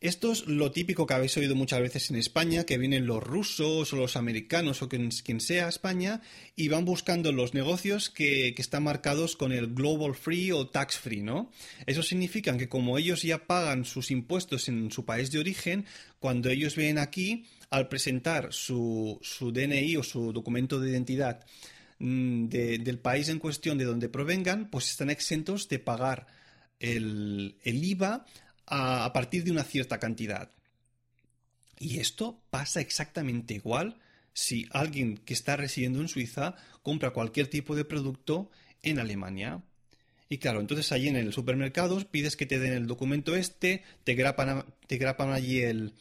Esto 0.00 0.30
es 0.30 0.46
lo 0.46 0.70
típico 0.70 1.06
que 1.06 1.14
habéis 1.14 1.36
oído 1.38 1.56
muchas 1.56 1.80
veces 1.80 2.10
en 2.10 2.16
España, 2.16 2.62
que 2.62 2.78
vienen 2.78 3.06
los 3.06 3.20
rusos 3.20 3.92
o 3.92 3.96
los 3.96 4.16
americanos 4.16 4.80
o 4.80 4.88
quien, 4.88 5.10
sea 5.40 5.66
a 5.66 5.68
España 5.68 6.20
y 6.54 6.68
van 6.68 6.84
buscando 6.84 7.32
los 7.32 7.52
negocios 7.52 8.08
que, 8.08 8.54
están 8.56 8.84
marcados 8.84 9.34
con 9.34 9.50
el 9.50 9.74
Global 9.74 10.14
Free 10.14 10.52
o 10.52 10.68
Tax 10.68 10.98
Free, 10.98 11.22
¿no? 11.22 11.50
Eso 11.86 12.04
significa 12.04 12.56
que 12.56 12.68
como 12.68 12.96
ellos 12.96 13.22
ya 13.22 13.48
pagan 13.48 13.84
sus 13.84 14.12
impuestos 14.12 14.68
en 14.68 14.92
su 14.92 15.04
país 15.04 15.32
de 15.32 15.40
origen, 15.40 15.84
cuando 16.20 16.48
ellos 16.48 16.76
vienen 16.76 16.98
aquí, 16.98 17.46
al 17.68 17.88
presentar 17.88 18.52
su, 18.52 19.18
su 19.20 19.50
DNI 19.50 19.96
o 19.96 20.04
su 20.04 20.32
documento 20.32 20.78
de 20.78 20.90
identidad 20.90 21.44
mm, 21.98 22.46
de, 22.46 22.78
del 22.78 23.00
país 23.00 23.28
en 23.30 23.40
cuestión 23.40 23.78
de 23.78 23.84
donde 23.84 24.08
provengan, 24.08 24.70
pues 24.70 24.90
están 24.90 25.10
exentos 25.10 25.68
de 25.68 25.80
pagar 25.80 26.28
el 26.78 27.56
IVA 27.64 28.24
a, 28.68 29.12
partir 29.12 29.44
de 29.44 29.50
una 29.50 29.64
cierta 29.64 29.98
cantidad. 29.98 30.52
Y 31.78 31.98
esto 31.98 32.42
pasa 32.50 32.80
exactamente 32.80 33.54
igual 33.54 33.98
si 34.32 34.66
alguien 34.70 35.18
que 35.18 35.34
está 35.34 35.56
residiendo 35.56 36.00
en 36.00 36.08
Suiza 36.08 36.56
compra 36.82 37.10
cualquier 37.10 37.48
tipo 37.48 37.76
de 37.76 37.84
producto 37.84 38.50
en 38.82 38.98
Alemania. 38.98 39.62
Y 40.28 40.38
claro, 40.38 40.60
entonces 40.60 40.92
allí 40.92 41.08
en 41.08 41.16
el 41.16 41.32
supermercado 41.32 41.98
pides 42.10 42.36
que 42.36 42.46
te 42.46 42.58
den 42.58 42.74
el 42.74 42.86
documento 42.86 43.34
este, 43.34 43.82
te 44.04 44.14
grapan, 44.14 44.64
te 44.86 44.98
grapan 44.98 45.32
allí 45.32 45.60
el, 45.60 45.94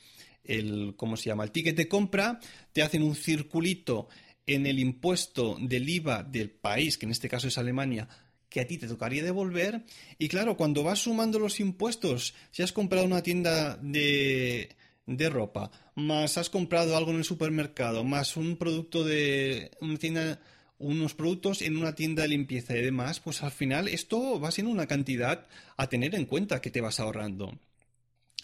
el, 0.44 0.96
¿cómo 0.98 1.16
se 1.16 1.26
llama? 1.26 1.44
El 1.44 1.52
ticket 1.52 1.78
de 1.78 1.88
compra, 1.88 2.40
te 2.74 2.82
hacen 2.82 3.04
un 3.04 3.16
circulito 3.16 4.10
en 4.46 4.66
el 4.66 4.80
impuesto 4.80 5.58
del 5.60 5.88
IVA 5.88 6.24
del 6.24 6.50
país, 6.50 6.98
que 6.98 7.06
en 7.06 7.12
este 7.12 7.30
caso 7.30 7.48
es 7.48 7.58
Alemania, 7.58 8.08
que 8.50 8.62
a 8.62 8.68
ti 8.68 8.78
te 8.78 8.88
tocaría 8.88 9.24
devolver. 9.24 9.84
Y 10.18 10.28
claro, 10.28 10.58
cuando 10.58 10.84
vas 10.84 11.00
sumando 11.00 11.40
los 11.40 11.60
impuestos, 11.60 12.34
si 12.52 12.64
has 12.64 12.74
comprado 12.74 13.06
una 13.06 13.24
tienda 13.24 13.78
de, 13.78 14.76
de 15.06 15.30
ropa, 15.30 15.72
más 15.96 16.38
has 16.38 16.50
comprado 16.50 16.96
algo 16.96 17.12
en 17.12 17.18
el 17.18 17.24
supermercado, 17.24 18.04
más 18.04 18.38
un 18.38 18.58
producto 18.58 19.04
de 19.04 19.72
una 19.82 19.98
tienda, 19.98 20.40
unos 20.78 21.14
productos 21.14 21.62
en 21.62 21.78
una 21.78 21.96
tienda 21.96 22.24
de 22.24 22.30
limpieza 22.30 22.78
y 22.78 22.82
demás, 22.82 23.20
pues 23.20 23.44
al 23.44 23.52
final 23.52 23.88
esto 23.88 24.40
va 24.40 24.52
siendo 24.52 24.72
una 24.72 24.88
cantidad 24.88 25.48
a 25.76 25.88
tener 25.88 26.16
en 26.16 26.26
cuenta 26.26 26.62
que 26.62 26.72
te 26.72 26.82
vas 26.82 27.00
ahorrando. 27.00 27.60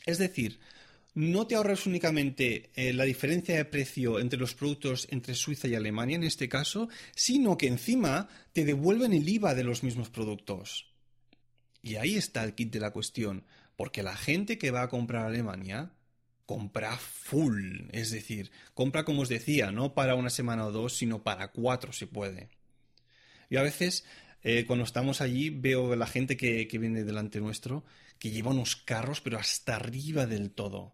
Es 0.05 0.17
decir, 0.17 0.59
no 1.15 1.45
te 1.45 1.55
ahorras 1.55 1.85
únicamente 1.85 2.71
eh, 2.75 2.91
la 2.93 3.03
diferencia 3.03 3.55
de 3.55 3.65
precio 3.65 4.19
entre 4.19 4.39
los 4.39 4.55
productos 4.55 5.07
entre 5.11 5.35
Suiza 5.35 5.67
y 5.67 5.75
Alemania 5.75 6.15
en 6.15 6.23
este 6.23 6.49
caso, 6.49 6.89
sino 7.15 7.57
que 7.57 7.67
encima 7.67 8.27
te 8.51 8.65
devuelven 8.65 9.13
el 9.13 9.27
IVA 9.27 9.53
de 9.53 9.63
los 9.63 9.83
mismos 9.83 10.09
productos. 10.09 10.91
Y 11.83 11.95
ahí 11.97 12.15
está 12.15 12.43
el 12.43 12.55
kit 12.55 12.71
de 12.71 12.79
la 12.79 12.91
cuestión, 12.91 13.45
porque 13.75 14.03
la 14.03 14.15
gente 14.15 14.57
que 14.57 14.71
va 14.71 14.83
a 14.83 14.89
comprar 14.89 15.25
a 15.25 15.27
Alemania 15.27 15.91
compra 16.45 16.97
full, 16.97 17.89
es 17.91 18.11
decir, 18.11 18.51
compra 18.73 19.05
como 19.05 19.21
os 19.21 19.29
decía, 19.29 19.71
no 19.71 19.93
para 19.93 20.15
una 20.15 20.29
semana 20.29 20.65
o 20.65 20.71
dos, 20.71 20.97
sino 20.97 21.23
para 21.23 21.51
cuatro 21.51 21.93
si 21.93 22.05
puede. 22.05 22.49
Y 23.49 23.57
a 23.57 23.61
veces 23.61 24.03
eh, 24.41 24.65
cuando 24.65 24.83
estamos 24.83 25.21
allí 25.21 25.51
veo 25.51 25.95
la 25.95 26.07
gente 26.07 26.37
que, 26.37 26.67
que 26.67 26.79
viene 26.79 27.03
delante 27.03 27.39
nuestro 27.39 27.83
que 28.17 28.31
lleva 28.31 28.51
unos 28.51 28.75
carros 28.75 29.21
pero 29.21 29.37
hasta 29.37 29.75
arriba 29.75 30.25
del 30.25 30.51
todo 30.51 30.93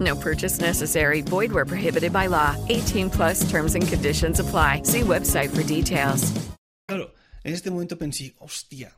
No 0.00 0.16
purchase 0.16 0.60
necessary. 0.60 1.20
Void 1.22 1.52
where 1.52 1.66
prohibited 1.66 2.12
by 2.12 2.26
law. 2.26 2.56
18 2.68 3.10
plus 3.10 3.48
terms 3.50 3.74
and 3.74 3.86
conditions 3.86 4.40
apply. 4.40 4.82
See 4.84 5.02
website 5.02 5.50
for 5.50 5.62
details. 5.62 6.32
Claro, 6.88 7.12
en 7.44 7.54
este 7.54 7.70
momento 7.70 7.96
pensé, 7.96 8.34
hostia, 8.38 8.96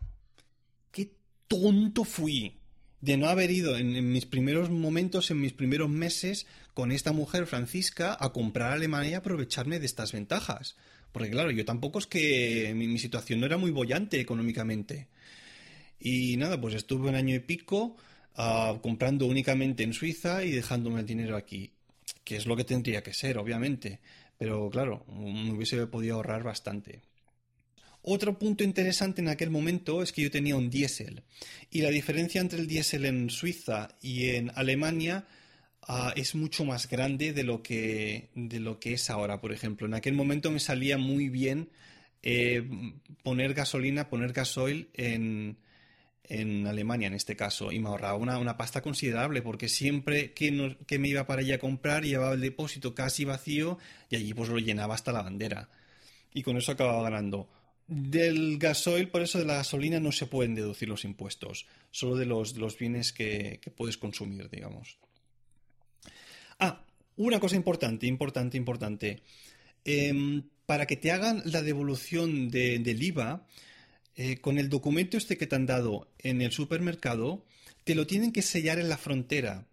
qué 0.90 1.10
tonto 1.48 2.04
fui 2.04 2.58
de 3.00 3.16
no 3.16 3.26
haber 3.26 3.50
ido 3.50 3.76
en, 3.76 3.96
en, 3.96 4.12
mis 4.12 4.26
primeros 4.26 4.70
momentos, 4.70 5.30
en 5.30 5.40
mis 5.40 5.52
primeros 5.52 5.90
meses, 5.90 6.46
con 6.72 6.92
esta 6.92 7.12
mujer 7.12 7.46
Francisca 7.46 8.16
a 8.18 8.32
comprar 8.32 8.70
a 8.70 8.74
Alemania 8.74 9.10
y 9.10 9.14
aprovecharme 9.14 9.80
de 9.80 9.86
estas 9.86 10.12
ventajas. 10.12 10.76
Porque 11.10 11.30
claro, 11.30 11.50
yo 11.50 11.64
tampoco 11.64 11.98
es 11.98 12.06
que 12.06 12.72
mi, 12.74 12.86
mi 12.86 12.98
situación 12.98 13.40
no 13.40 13.46
era 13.46 13.58
muy 13.58 13.72
bollante 13.72 14.20
económicamente. 14.20 15.08
Y 15.98 16.36
nada, 16.36 16.60
pues 16.60 16.74
estuve 16.74 17.08
un 17.08 17.14
año 17.14 17.34
y 17.34 17.40
pico 17.40 17.96
uh, 18.36 18.80
comprando 18.80 19.26
únicamente 19.26 19.82
en 19.82 19.92
Suiza 19.92 20.44
y 20.44 20.50
dejándome 20.50 21.00
el 21.00 21.06
dinero 21.06 21.36
aquí, 21.36 21.72
que 22.24 22.36
es 22.36 22.46
lo 22.46 22.56
que 22.56 22.64
tendría 22.64 23.02
que 23.02 23.14
ser, 23.14 23.38
obviamente. 23.38 24.00
Pero 24.38 24.68
claro, 24.70 25.04
me 25.08 25.52
hubiese 25.52 25.86
podido 25.86 26.16
ahorrar 26.16 26.42
bastante. 26.42 27.02
Otro 28.02 28.38
punto 28.38 28.64
interesante 28.64 29.20
en 29.20 29.28
aquel 29.28 29.50
momento 29.50 30.02
es 30.02 30.12
que 30.12 30.22
yo 30.22 30.30
tenía 30.30 30.56
un 30.56 30.70
diésel 30.70 31.22
y 31.70 31.82
la 31.82 31.90
diferencia 31.90 32.40
entre 32.40 32.58
el 32.58 32.66
diésel 32.66 33.04
en 33.04 33.30
Suiza 33.30 33.96
y 34.00 34.30
en 34.30 34.50
Alemania 34.56 35.24
uh, 35.88 36.10
es 36.16 36.34
mucho 36.34 36.64
más 36.64 36.88
grande 36.88 37.32
de 37.32 37.44
lo, 37.44 37.62
que, 37.62 38.30
de 38.34 38.58
lo 38.58 38.80
que 38.80 38.94
es 38.94 39.08
ahora, 39.08 39.40
por 39.40 39.52
ejemplo. 39.52 39.86
En 39.86 39.94
aquel 39.94 40.14
momento 40.14 40.50
me 40.50 40.58
salía 40.58 40.98
muy 40.98 41.28
bien 41.28 41.70
eh, 42.24 42.68
poner 43.22 43.54
gasolina, 43.54 44.08
poner 44.08 44.32
gasoil 44.32 44.88
en, 44.94 45.58
en 46.24 46.66
Alemania 46.66 47.08
en 47.08 47.14
este 47.14 47.36
caso 47.36 47.72
y 47.72 47.78
me 47.78 47.88
ahorraba 47.88 48.16
una, 48.16 48.38
una 48.38 48.56
pasta 48.56 48.80
considerable 48.80 49.42
porque 49.42 49.68
siempre 49.68 50.32
que, 50.32 50.50
no, 50.50 50.76
que, 50.86 50.98
me 50.98 51.08
iba 51.08 51.26
para 51.26 51.42
allá 51.42 51.56
a 51.56 51.58
comprar 51.58 52.04
llevaba 52.04 52.34
el 52.34 52.40
depósito 52.40 52.94
casi 52.94 53.24
vacío 53.24 53.78
y 54.08 54.16
allí 54.16 54.32
pues 54.32 54.48
lo 54.48 54.58
llenaba 54.58 54.94
hasta 54.94 55.12
la 55.12 55.22
bandera 55.22 55.68
y 56.32 56.42
con 56.42 56.56
eso 56.56 56.72
acababa 56.72 57.02
ganando. 57.02 57.48
Del 57.86 58.58
gasoil, 58.58 59.08
por 59.08 59.22
eso 59.22 59.38
de 59.38 59.44
la 59.44 59.54
gasolina 59.54 60.00
no 60.00 60.12
se 60.12 60.26
pueden 60.26 60.54
deducir 60.54 60.88
los 60.88 61.04
impuestos, 61.04 61.66
solo 61.90 62.16
de 62.16 62.26
los, 62.26 62.54
de 62.54 62.60
los 62.60 62.78
bienes 62.78 63.12
que, 63.12 63.58
que, 63.60 63.70
puedes 63.70 63.98
consumir, 63.98 64.48
digamos. 64.48 64.96
Ah, 66.58 66.84
una 67.16 67.38
cosa 67.38 67.56
importante, 67.56 68.06
importante, 68.06 68.56
importante. 68.56 69.22
Eh, 69.84 70.42
para 70.64 70.86
que 70.86 70.96
te 70.96 71.10
hagan 71.10 71.42
la 71.44 71.60
devolución 71.60 72.48
de, 72.48 72.78
del 72.78 73.02
IVA, 73.02 73.46
eh, 74.16 74.38
con 74.38 74.58
el 74.58 74.68
documento 74.68 75.16
este 75.16 75.38
que 75.38 75.46
te 75.46 75.56
han 75.56 75.66
dado 75.66 76.08
en 76.18 76.42
el 76.42 76.52
supermercado, 76.52 77.44
te 77.84 77.94
lo 77.94 78.06
tienen 78.06 78.32
que 78.32 78.42
sellar 78.42 78.78
en 78.78 78.88
la 78.88 78.98
frontera. 78.98 79.66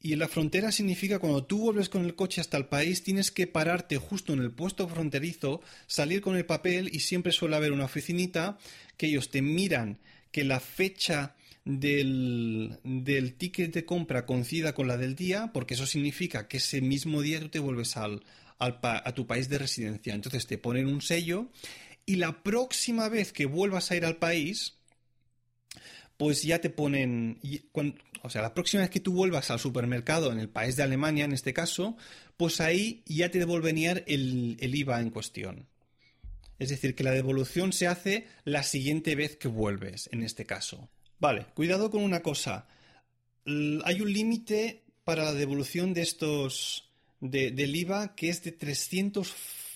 Y 0.00 0.12
en 0.14 0.18
la 0.18 0.28
frontera 0.28 0.72
significa 0.72 1.20
cuando 1.20 1.44
tú 1.44 1.58
vuelves 1.58 1.88
con 1.88 2.04
el 2.04 2.16
coche 2.16 2.40
hasta 2.40 2.56
el 2.56 2.66
país, 2.66 3.04
tienes 3.04 3.30
que 3.30 3.46
pararte 3.46 3.98
justo 3.98 4.32
en 4.32 4.40
el 4.40 4.50
puesto 4.50 4.88
fronterizo, 4.88 5.60
salir 5.86 6.20
con 6.20 6.36
el 6.36 6.44
papel 6.44 6.90
y 6.92 7.00
siempre 7.00 7.32
suele 7.32 7.54
haber 7.54 7.72
una 7.72 7.84
oficinita 7.84 8.58
que 8.96 9.06
ellos 9.06 9.30
te 9.30 9.42
miran 9.42 9.98
que 10.32 10.42
la 10.42 10.58
fecha 10.58 11.36
del, 11.64 12.80
del 12.82 13.34
ticket 13.34 13.72
de 13.72 13.84
compra 13.84 14.26
coincida 14.26 14.74
con 14.74 14.88
la 14.88 14.96
del 14.96 15.14
día, 15.14 15.50
porque 15.54 15.74
eso 15.74 15.86
significa 15.86 16.48
que 16.48 16.56
ese 16.56 16.80
mismo 16.80 17.22
día 17.22 17.38
tú 17.38 17.48
te 17.48 17.60
vuelves 17.60 17.96
al, 17.96 18.24
al, 18.58 18.80
a 18.82 19.12
tu 19.14 19.26
país 19.26 19.48
de 19.48 19.58
residencia. 19.58 20.14
Entonces 20.14 20.46
te 20.46 20.58
ponen 20.58 20.86
un 20.86 21.00
sello 21.00 21.48
y 22.06 22.16
la 22.16 22.42
próxima 22.42 23.08
vez 23.08 23.32
que 23.32 23.46
vuelvas 23.46 23.90
a 23.90 23.96
ir 23.96 24.04
al 24.04 24.16
país, 24.16 24.78
pues 26.16 26.42
ya 26.42 26.60
te 26.60 26.70
ponen, 26.70 27.40
o 28.22 28.30
sea, 28.30 28.42
la 28.42 28.54
próxima 28.54 28.82
vez 28.82 28.90
que 28.90 29.00
tú 29.00 29.12
vuelvas 29.12 29.50
al 29.50 29.58
supermercado 29.58 30.30
en 30.30 30.38
el 30.38 30.48
país 30.48 30.76
de 30.76 30.82
Alemania, 30.82 31.24
en 31.24 31.32
este 31.32 31.52
caso, 31.52 31.96
pues 32.36 32.60
ahí 32.60 33.02
ya 33.06 33.30
te 33.30 33.38
devolverían 33.38 34.04
el, 34.06 34.56
IVA 34.60 35.00
en 35.00 35.10
cuestión. 35.10 35.66
Es 36.58 36.68
decir, 36.68 36.94
que 36.94 37.04
la 37.04 37.10
devolución 37.10 37.72
se 37.72 37.88
hace 37.88 38.28
la 38.44 38.62
siguiente 38.62 39.16
vez 39.16 39.36
que 39.36 39.48
vuelves, 39.48 40.08
en 40.12 40.22
este 40.22 40.46
caso. 40.46 40.88
Vale, 41.18 41.46
cuidado 41.54 41.90
con 41.90 42.02
una 42.02 42.20
cosa. 42.20 42.68
Hay 43.44 44.00
un 44.00 44.12
límite 44.12 44.84
para 45.02 45.24
la 45.24 45.34
devolución 45.34 45.94
de 45.94 46.02
estos 46.02 46.88
del 47.20 47.76
IVA 47.76 48.14
que 48.14 48.28
es 48.28 48.42
de 48.42 48.52
300 48.52 49.34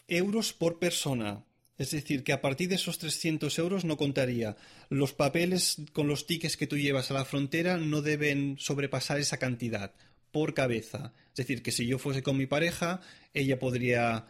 euros 0.09 0.53
por 0.53 0.79
persona. 0.79 1.46
Es 1.79 1.91
decir, 1.91 2.25
que 2.25 2.33
a 2.33 2.41
partir 2.41 2.69
de 2.69 2.77
esos 2.77 2.99
300 2.99 3.59
euros 3.59 3.85
no 3.85 3.97
contaría. 3.97 4.57
Los 4.89 5.13
papeles 5.13 5.77
con 5.93 6.09
los 6.09 6.27
tickets 6.27 6.57
que 6.57 6.67
tú 6.67 6.79
llevas 6.79 7.11
a 7.11 7.15
la 7.15 7.25
frontera 7.25 7.77
no 7.77 8.01
deben 8.01 8.57
sobrepasar 8.59 9.19
esa 9.19 9.37
cantidad 9.37 9.93
por 10.33 10.55
cabeza. 10.55 11.13
Es 11.31 11.37
decir, 11.37 11.63
que 11.63 11.73
si 11.73 11.87
yo 11.87 11.99
fuese 11.99 12.23
con 12.23 12.37
mi 12.37 12.47
pareja, 12.47 13.01
ella 13.35 13.59
podría, 13.59 14.27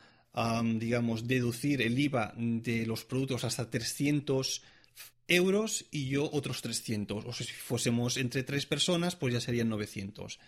digamos, 0.64 1.28
deducir 1.28 1.82
el 1.82 1.98
IVA 1.98 2.34
de 2.36 2.84
los 2.84 3.04
productos 3.04 3.44
hasta 3.44 3.70
300 3.70 4.62
euros 5.28 5.86
y 5.90 6.08
yo 6.08 6.28
otros 6.32 6.62
300. 6.62 7.24
O 7.26 7.32
si 7.32 7.44
fuésemos 7.44 8.16
entre 8.16 8.42
tres 8.42 8.66
personas, 8.66 9.14
pues 9.14 9.34
ya 9.34 9.40
serían 9.40 9.68
900. 9.68 10.40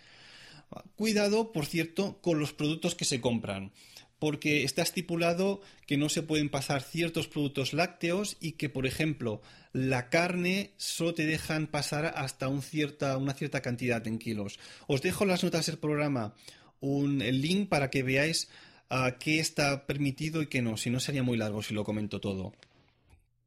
Cuidado, 0.95 1.51
por 1.51 1.65
cierto, 1.65 2.19
con 2.21 2.39
los 2.39 2.53
productos 2.53 2.95
que 2.95 3.05
se 3.05 3.21
compran 3.21 3.71
porque 4.19 4.63
está 4.63 4.81
estipulado 4.81 5.61
que 5.87 5.97
no 5.97 6.09
se 6.09 6.21
pueden 6.21 6.49
pasar 6.49 6.81
ciertos 6.81 7.27
productos 7.27 7.73
lácteos 7.73 8.37
y 8.39 8.53
que, 8.53 8.69
por 8.69 8.85
ejemplo, 8.85 9.41
la 9.73 10.09
carne 10.09 10.71
solo 10.77 11.13
te 11.13 11.25
dejan 11.25 11.67
pasar 11.67 12.13
hasta 12.15 12.47
una 12.47 12.61
cierta 12.61 13.61
cantidad 13.61 14.05
en 14.07 14.19
kilos. 14.19 14.59
Os 14.87 15.01
dejo 15.01 15.25
las 15.25 15.43
notas 15.43 15.65
del 15.67 15.77
programa 15.77 16.35
un, 16.81 17.19
link 17.19 17.69
para 17.69 17.89
que 17.89 18.03
veáis 18.03 18.49
ah, 18.89 19.17
qué 19.19 19.39
está 19.39 19.85
permitido 19.85 20.41
y 20.41 20.47
qué 20.47 20.61
no, 20.61 20.77
si 20.77 20.89
no 20.89 20.99
sería 20.99 21.23
muy 21.23 21.37
largo 21.37 21.63
si 21.63 21.73
lo 21.73 21.83
comento 21.83 22.19
todo. 22.19 22.53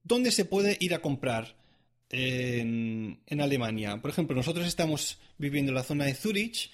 ¿Dónde 0.04 0.30
se 0.32 0.44
puede 0.44 0.76
ir 0.80 0.94
a 0.94 1.00
comprar 1.00 1.54
en, 2.10 3.20
en 3.26 3.40
Alemania? 3.40 4.00
Por 4.00 4.10
ejemplo, 4.10 4.34
nosotros 4.34 4.66
estamos 4.66 5.18
viviendo 5.38 5.70
en 5.70 5.76
la 5.76 5.84
zona 5.84 6.06
de 6.06 6.14
Zurich 6.14 6.70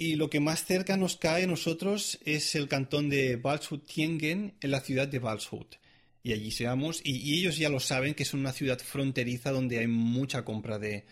y 0.00 0.16
lo 0.16 0.30
que 0.30 0.40
más 0.40 0.64
cerca 0.64 0.96
nos 0.96 1.16
cae 1.16 1.44
a 1.44 1.46
nosotros 1.46 2.18
es 2.24 2.54
el 2.54 2.68
cantón 2.68 3.10
de 3.10 3.36
Waldshut-Tiengen, 3.36 4.54
en 4.58 4.70
la 4.70 4.80
ciudad 4.80 5.06
de 5.06 5.18
Waldshut. 5.18 5.74
Y 6.22 6.32
allí 6.32 6.52
seamos, 6.52 7.02
y, 7.04 7.38
ellos 7.38 7.58
ya 7.58 7.68
lo 7.68 7.80
saben 7.80 8.14
que 8.14 8.22
es 8.22 8.32
una 8.32 8.52
ciudad 8.52 8.78
fronteriza 8.78 9.50
donde 9.50 9.78
hay 9.78 9.88
mucha 9.88 10.42
compra 10.42 10.78
de, 10.78 11.04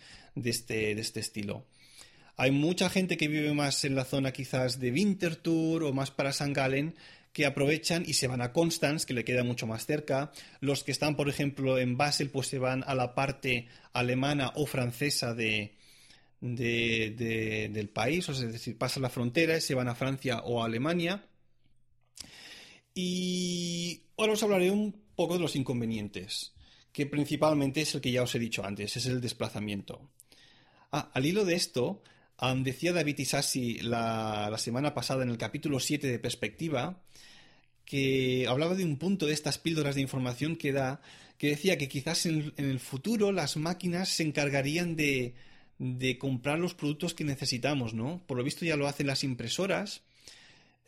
este, 0.43 0.95
de 0.95 1.01
este 1.01 1.19
estilo. 1.19 1.67
Hay 2.35 2.49
mucha 2.49 2.89
gente 2.89 3.15
que 3.15 3.27
vive 3.27 3.53
más 3.53 3.85
en 3.85 3.93
la 3.93 4.05
zona 4.05 4.31
quizás 4.31 4.79
de 4.79 4.91
Winterthur 4.91 5.83
o 5.83 5.93
más 5.93 6.09
para 6.09 6.33
San 6.33 6.51
Galen 6.51 6.95
que 7.31 7.45
aprovechan 7.45 8.03
y 8.07 8.13
se 8.13 8.25
van 8.25 8.41
a 8.41 8.53
Constance, 8.53 9.05
que 9.05 9.13
le 9.13 9.23
queda 9.23 9.43
mucho 9.43 9.67
más 9.67 9.85
cerca. 9.85 10.31
Los 10.61 10.83
que 10.83 10.91
están, 10.91 11.15
por 11.15 11.29
ejemplo, 11.29 11.77
en 11.77 11.95
Basel, 11.95 12.31
pues 12.31 12.47
se 12.47 12.57
van 12.57 12.83
a 12.87 12.95
la 12.95 13.13
parte 13.13 13.67
alemana 13.93 14.51
o 14.55 14.65
francesa 14.65 15.35
de, 15.35 15.77
de, 16.41 17.69
del 17.71 17.89
país, 17.89 18.29
es 18.29 18.39
decir, 18.39 18.77
pasan 18.77 19.03
la 19.03 19.09
frontera 19.09 19.57
y 19.57 19.61
se 19.61 19.75
van 19.75 19.87
a 19.87 19.95
Francia 19.95 20.39
o 20.39 20.61
a 20.61 20.65
Alemania. 20.65 21.25
Y 22.93 24.03
ahora 24.17 24.33
os 24.33 24.43
hablaré 24.43 24.71
un 24.71 24.95
poco 25.15 25.35
de 25.35 25.41
los 25.41 25.55
inconvenientes, 25.55 26.53
que 26.91 27.05
principalmente 27.05 27.81
es 27.81 27.95
el 27.95 28.01
que 28.01 28.11
ya 28.11 28.23
os 28.23 28.33
he 28.35 28.39
dicho 28.39 28.65
antes, 28.65 28.95
es 28.97 29.05
el 29.05 29.21
desplazamiento. 29.21 30.09
Ah, 30.91 31.11
al 31.13 31.25
hilo 31.25 31.45
de 31.45 31.55
esto, 31.55 32.01
decía 32.57 32.93
David 32.93 33.19
Isasi 33.19 33.79
la, 33.79 34.49
la 34.49 34.57
semana 34.57 34.93
pasada 34.93 35.23
en 35.23 35.29
el 35.29 35.37
capítulo 35.37 35.79
7 35.79 36.07
de 36.07 36.19
Perspectiva, 36.19 37.03
que 37.85 38.45
hablaba 38.47 38.75
de 38.75 38.85
un 38.85 38.97
punto 38.97 39.25
de 39.25 39.33
estas 39.33 39.57
píldoras 39.57 39.95
de 39.95 40.01
información 40.01 40.55
que 40.55 40.71
da, 40.71 41.01
que 41.37 41.49
decía 41.49 41.77
que 41.77 41.89
quizás 41.89 42.25
en 42.25 42.53
el 42.57 42.79
futuro 42.79 43.31
las 43.31 43.57
máquinas 43.57 44.09
se 44.09 44.23
encargarían 44.23 44.95
de, 44.95 45.35
de 45.79 46.17
comprar 46.17 46.59
los 46.59 46.75
productos 46.75 47.13
que 47.13 47.23
necesitamos, 47.23 47.93
¿no? 47.93 48.21
Por 48.27 48.37
lo 48.37 48.43
visto 48.43 48.65
ya 48.65 48.75
lo 48.75 48.87
hacen 48.87 49.07
las 49.07 49.23
impresoras 49.23 50.03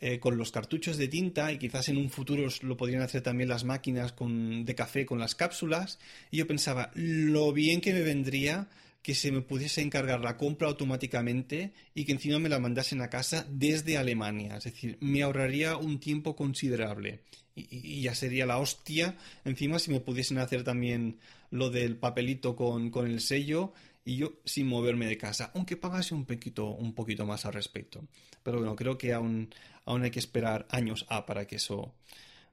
eh, 0.00 0.18
con 0.18 0.36
los 0.36 0.52
cartuchos 0.52 0.98
de 0.98 1.08
tinta 1.08 1.52
y 1.52 1.58
quizás 1.58 1.88
en 1.88 1.96
un 1.96 2.10
futuro 2.10 2.48
lo 2.62 2.76
podrían 2.76 3.02
hacer 3.02 3.22
también 3.22 3.48
las 3.48 3.64
máquinas 3.64 4.12
con, 4.12 4.64
de 4.64 4.74
café 4.74 5.06
con 5.06 5.18
las 5.18 5.34
cápsulas. 5.34 5.98
Y 6.30 6.38
yo 6.38 6.46
pensaba, 6.46 6.90
lo 6.94 7.52
bien 7.52 7.80
que 7.80 7.92
me 7.92 8.02
vendría 8.02 8.68
que 9.02 9.14
se 9.14 9.32
me 9.32 9.40
pudiese 9.40 9.80
encargar 9.80 10.20
la 10.20 10.36
compra 10.36 10.68
automáticamente 10.68 11.72
y 11.94 12.04
que 12.04 12.12
encima 12.12 12.38
me 12.38 12.48
la 12.48 12.60
mandasen 12.60 13.00
a 13.00 13.10
casa 13.10 13.46
desde 13.50 13.96
Alemania. 13.96 14.56
Es 14.56 14.64
decir, 14.64 14.96
me 15.00 15.22
ahorraría 15.22 15.76
un 15.76 15.98
tiempo 15.98 16.36
considerable. 16.36 17.20
Y, 17.54 18.00
ya 18.00 18.14
sería 18.14 18.46
la 18.46 18.58
hostia. 18.58 19.16
Encima, 19.44 19.78
si 19.78 19.90
me 19.90 20.00
pudiesen 20.00 20.38
hacer 20.38 20.62
también 20.64 21.18
lo 21.50 21.70
del 21.70 21.96
papelito 21.96 22.56
con, 22.56 22.90
con 22.90 23.06
el 23.06 23.20
sello 23.20 23.72
y 24.04 24.16
yo 24.16 24.32
sin 24.44 24.66
moverme 24.66 25.06
de 25.06 25.16
casa, 25.16 25.50
aunque 25.54 25.76
pagase 25.76 26.14
un 26.14 26.24
poquito, 26.24 26.68
un 26.70 26.94
poquito 26.94 27.26
más 27.26 27.46
al 27.46 27.52
respecto. 27.52 28.04
Pero 28.42 28.58
bueno, 28.58 28.74
creo 28.76 28.98
que 28.98 29.12
aún, 29.12 29.54
aún 29.84 30.02
hay 30.02 30.10
que 30.10 30.18
esperar 30.18 30.66
años 30.70 31.06
A 31.08 31.26
para 31.26 31.46
que 31.46 31.56
eso, 31.56 31.94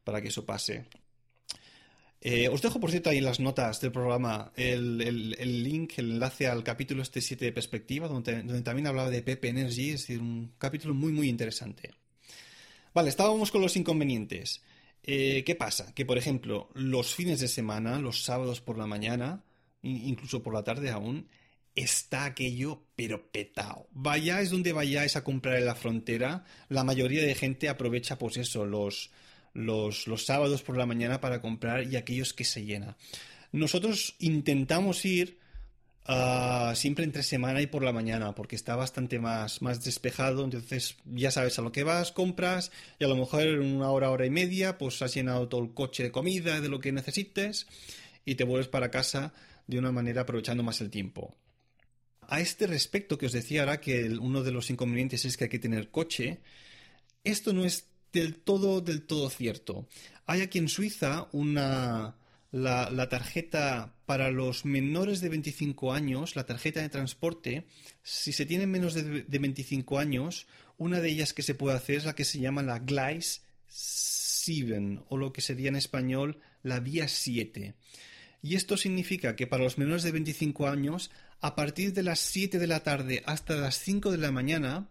para 0.04 0.22
que 0.22 0.28
eso 0.30 0.46
pase. 0.46 0.86
Eh, 2.22 2.50
os 2.50 2.62
dejo, 2.62 2.80
por 2.80 2.92
cierto, 2.92 3.10
ahí 3.10 3.20
en 3.20 3.26
las 3.26 3.40
notas 3.40 3.80
del 3.80 3.94
programa 3.94 4.52
el, 4.56 5.02
el, 5.02 5.64
link, 5.64 5.94
el 5.98 6.12
enlace 6.12 6.48
al 6.48 6.64
capítulo 6.64 7.02
este 7.02 7.22
7 7.22 7.46
de 7.46 7.52
perspectiva, 7.54 8.08
donde, 8.10 8.44
también 8.62 8.88
hablaba 8.88 9.10
de 9.10 9.22
Pepe 9.22 9.48
Energy, 9.48 9.92
es 9.92 10.02
decir, 10.02 10.20
un 10.20 10.52
capítulo 10.58 10.94
muy, 10.94 11.14
muy 11.14 11.30
interesante. 11.30 11.92
Vale, 12.94 13.10
estábamos 13.10 13.52
con 13.52 13.62
los 13.62 13.78
inconvenientes. 13.78 14.62
Eh, 15.04 15.44
¿Qué 15.46 15.56
pasa? 15.56 15.94
Que, 15.96 16.06
por 16.06 16.18
ejemplo, 16.18 16.70
los 16.74 17.16
fines 17.16 17.40
de 17.40 17.48
semana, 17.48 18.00
los 18.00 18.24
sábados 18.24 18.60
por 18.60 18.78
la 18.78 18.86
mañana, 18.86 19.44
incluso 19.82 20.44
por 20.44 20.54
la 20.54 20.64
tarde 20.64 20.90
aún, 20.90 21.30
está 21.76 22.26
aquello 22.26 22.84
pero 22.96 23.32
petado. 23.32 23.88
Vayáis 23.92 24.50
donde 24.50 24.74
vayáis 24.74 25.16
a 25.16 25.24
comprar 25.24 25.58
en 25.58 25.66
la 25.66 25.76
frontera, 25.76 26.44
la 26.68 26.84
mayoría 26.84 27.24
de 27.24 27.36
gente 27.36 27.70
aprovecha 27.70 28.18
pues 28.18 28.38
eso, 28.38 28.66
los, 28.66 29.12
los, 29.54 30.08
los 30.08 30.26
sábados 30.26 30.62
por 30.62 30.78
la 30.78 30.86
mañana 30.86 31.22
para 31.22 31.42
comprar 31.42 31.92
y 31.92 31.96
aquellos 31.96 32.34
que 32.34 32.44
se 32.44 32.66
llena. 32.66 32.98
Nosotros 33.52 34.16
intentamos 34.20 35.04
ir 35.06 35.40
uh, 36.08 36.76
siempre 36.76 37.04
entre 37.04 37.24
semana 37.24 37.62
y 37.62 37.68
por 37.68 37.84
la 37.84 37.94
mañana, 37.94 38.36
porque 38.36 38.56
está 38.56 38.76
bastante 38.76 39.20
más, 39.20 39.62
más 39.62 39.84
despejado, 39.84 40.44
entonces 40.44 40.98
ya 41.06 41.32
sabes 41.32 41.58
a 41.58 41.62
lo 41.62 41.72
que 41.72 41.84
vas, 41.84 42.12
compras, 42.12 42.72
y 43.00 43.06
a 43.06 43.08
lo 43.08 43.16
mejor 43.16 43.44
en 43.44 43.62
una 43.62 43.90
hora, 43.90 44.12
hora 44.12 44.26
y 44.26 44.30
media, 44.30 44.78
pues 44.78 45.02
has 45.02 45.14
llenado 45.14 45.48
todo 45.48 45.64
el 45.64 45.74
coche 45.74 46.04
de 46.04 46.12
comida, 46.12 46.62
de 46.62 46.70
lo 46.70 46.80
que 46.80 46.92
necesites, 46.92 47.68
y 48.26 48.36
te 48.36 48.44
vuelves 48.44 48.68
para 48.68 48.92
casa 48.92 49.34
de 49.66 49.80
una 49.80 49.92
manera 49.92 50.22
aprovechando 50.22 50.64
más 50.64 50.82
el 50.82 50.90
tiempo. 50.90 51.36
A 52.32 52.42
este 52.42 52.68
respecto 52.68 53.18
que 53.18 53.26
os 53.26 53.32
decía 53.32 53.62
ahora 53.62 53.82
que 53.82 54.06
uno 54.22 54.44
de 54.44 54.52
los 54.52 54.70
inconvenientes 54.70 55.26
es 55.26 55.36
que 55.36 55.46
hay 55.46 55.50
que 55.50 55.58
tener 55.58 55.90
coche, 55.90 56.42
esto 57.24 57.54
no 57.54 57.66
es 57.66 57.88
del 58.14 58.36
todo, 58.36 58.82
del 58.82 59.02
todo 59.02 59.32
cierto. 59.32 59.88
Hay 60.28 60.42
aquí 60.42 60.60
en 60.60 60.70
Suiza 60.70 61.28
una, 61.32 62.18
la, 62.52 63.10
tarjeta 63.10 63.96
para 64.06 64.30
los 64.30 64.64
menores 64.64 65.22
de 65.22 65.30
25 65.30 65.92
años, 65.92 66.36
la 66.36 66.46
tarjeta 66.46 66.82
de 66.82 66.90
transporte, 66.90 67.66
si 68.04 68.32
se 68.32 68.46
tienen 68.46 68.70
menos 68.70 68.94
de, 68.94 69.24
de 69.24 69.40
25 69.40 69.98
años, 69.98 70.46
una 70.78 71.02
de 71.02 71.10
ellas 71.10 71.34
que 71.34 71.42
se 71.42 71.56
puede 71.56 71.78
hacer 71.78 71.96
es 71.96 72.06
la 72.06 72.14
que 72.14 72.26
se 72.26 72.40
llama 72.40 72.62
la 72.62 72.78
Gleis 72.78 73.42
7 73.70 75.00
o 75.10 75.18
lo 75.18 75.34
que 75.34 75.42
sería 75.42 75.70
en 75.70 75.76
español 75.78 76.40
la 76.62 76.80
vía 76.80 77.08
7. 77.08 77.74
Y 78.42 78.56
esto 78.56 78.78
significa 78.78 79.36
que 79.36 79.48
para 79.48 79.64
los 79.64 79.78
menores 79.78 80.04
de 80.04 80.12
25 80.12 80.68
años, 80.68 81.12
a 81.42 81.56
partir 81.56 81.94
de 81.94 82.04
las 82.04 82.20
7 82.20 82.60
de 82.60 82.68
la 82.68 82.82
tarde 82.82 83.24
hasta 83.26 83.56
las 83.56 83.80
5 83.80 84.12
de 84.12 84.18
la 84.18 84.32
mañana, 84.32 84.88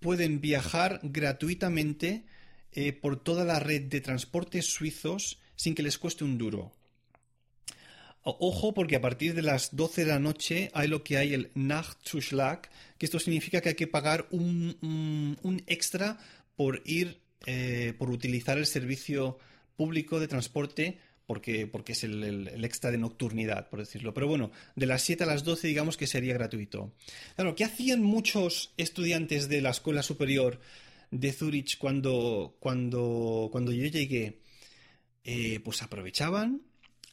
pueden 0.00 0.40
viajar 0.40 1.00
gratuitamente 1.02 2.24
eh, 2.72 2.92
por 2.92 3.22
toda 3.22 3.44
la 3.44 3.58
red 3.58 3.82
de 3.82 4.00
transportes 4.00 4.66
suizos 4.66 5.38
sin 5.56 5.74
que 5.74 5.82
les 5.82 5.98
cueste 5.98 6.24
un 6.24 6.38
duro. 6.38 6.72
Ojo, 8.22 8.74
porque 8.74 8.96
a 8.96 9.00
partir 9.00 9.34
de 9.34 9.40
las 9.40 9.74
12 9.74 10.04
de 10.04 10.10
la 10.10 10.18
noche 10.18 10.70
hay 10.74 10.86
lo 10.86 11.02
que 11.02 11.16
hay 11.16 11.32
el 11.32 11.50
Nachtzuschlag, 11.54 12.68
que 12.98 13.06
esto 13.06 13.18
significa 13.18 13.62
que 13.62 13.70
hay 13.70 13.74
que 13.74 13.86
pagar 13.86 14.26
un, 14.30 15.62
extra 15.66 16.18
por 16.54 16.82
ir, 16.84 17.22
eh, 17.46 17.94
por 17.96 18.10
utilizar 18.10 18.58
el 18.58 18.66
servicio 18.66 19.38
público 19.76 20.20
de 20.20 20.28
transporte 20.28 20.98
porque, 21.28 21.66
porque 21.66 21.92
es 21.92 22.04
el, 22.04 22.64
extra 22.64 22.90
de 22.90 22.96
nocturnidad, 22.96 23.68
por 23.68 23.80
decirlo. 23.80 24.14
Pero 24.14 24.28
bueno, 24.28 24.50
de 24.76 24.86
las 24.86 25.02
7 25.02 25.24
a 25.24 25.26
las 25.26 25.44
12 25.44 25.68
digamos 25.68 25.98
que 25.98 26.06
sería 26.06 26.32
gratuito. 26.32 26.94
Claro, 27.36 27.54
¿qué 27.54 27.64
hacían 27.64 28.02
muchos 28.02 28.72
estudiantes 28.78 29.50
de 29.50 29.60
la 29.60 29.68
escuela 29.68 30.02
superior 30.02 30.58
de 31.10 31.30
Zurich 31.34 31.76
cuando, 31.76 32.56
cuando, 32.60 33.50
cuando 33.52 33.72
yo 33.72 33.84
llegué? 33.84 34.40
Eh, 35.22 35.60
pues 35.62 35.82
aprovechaban, 35.82 36.62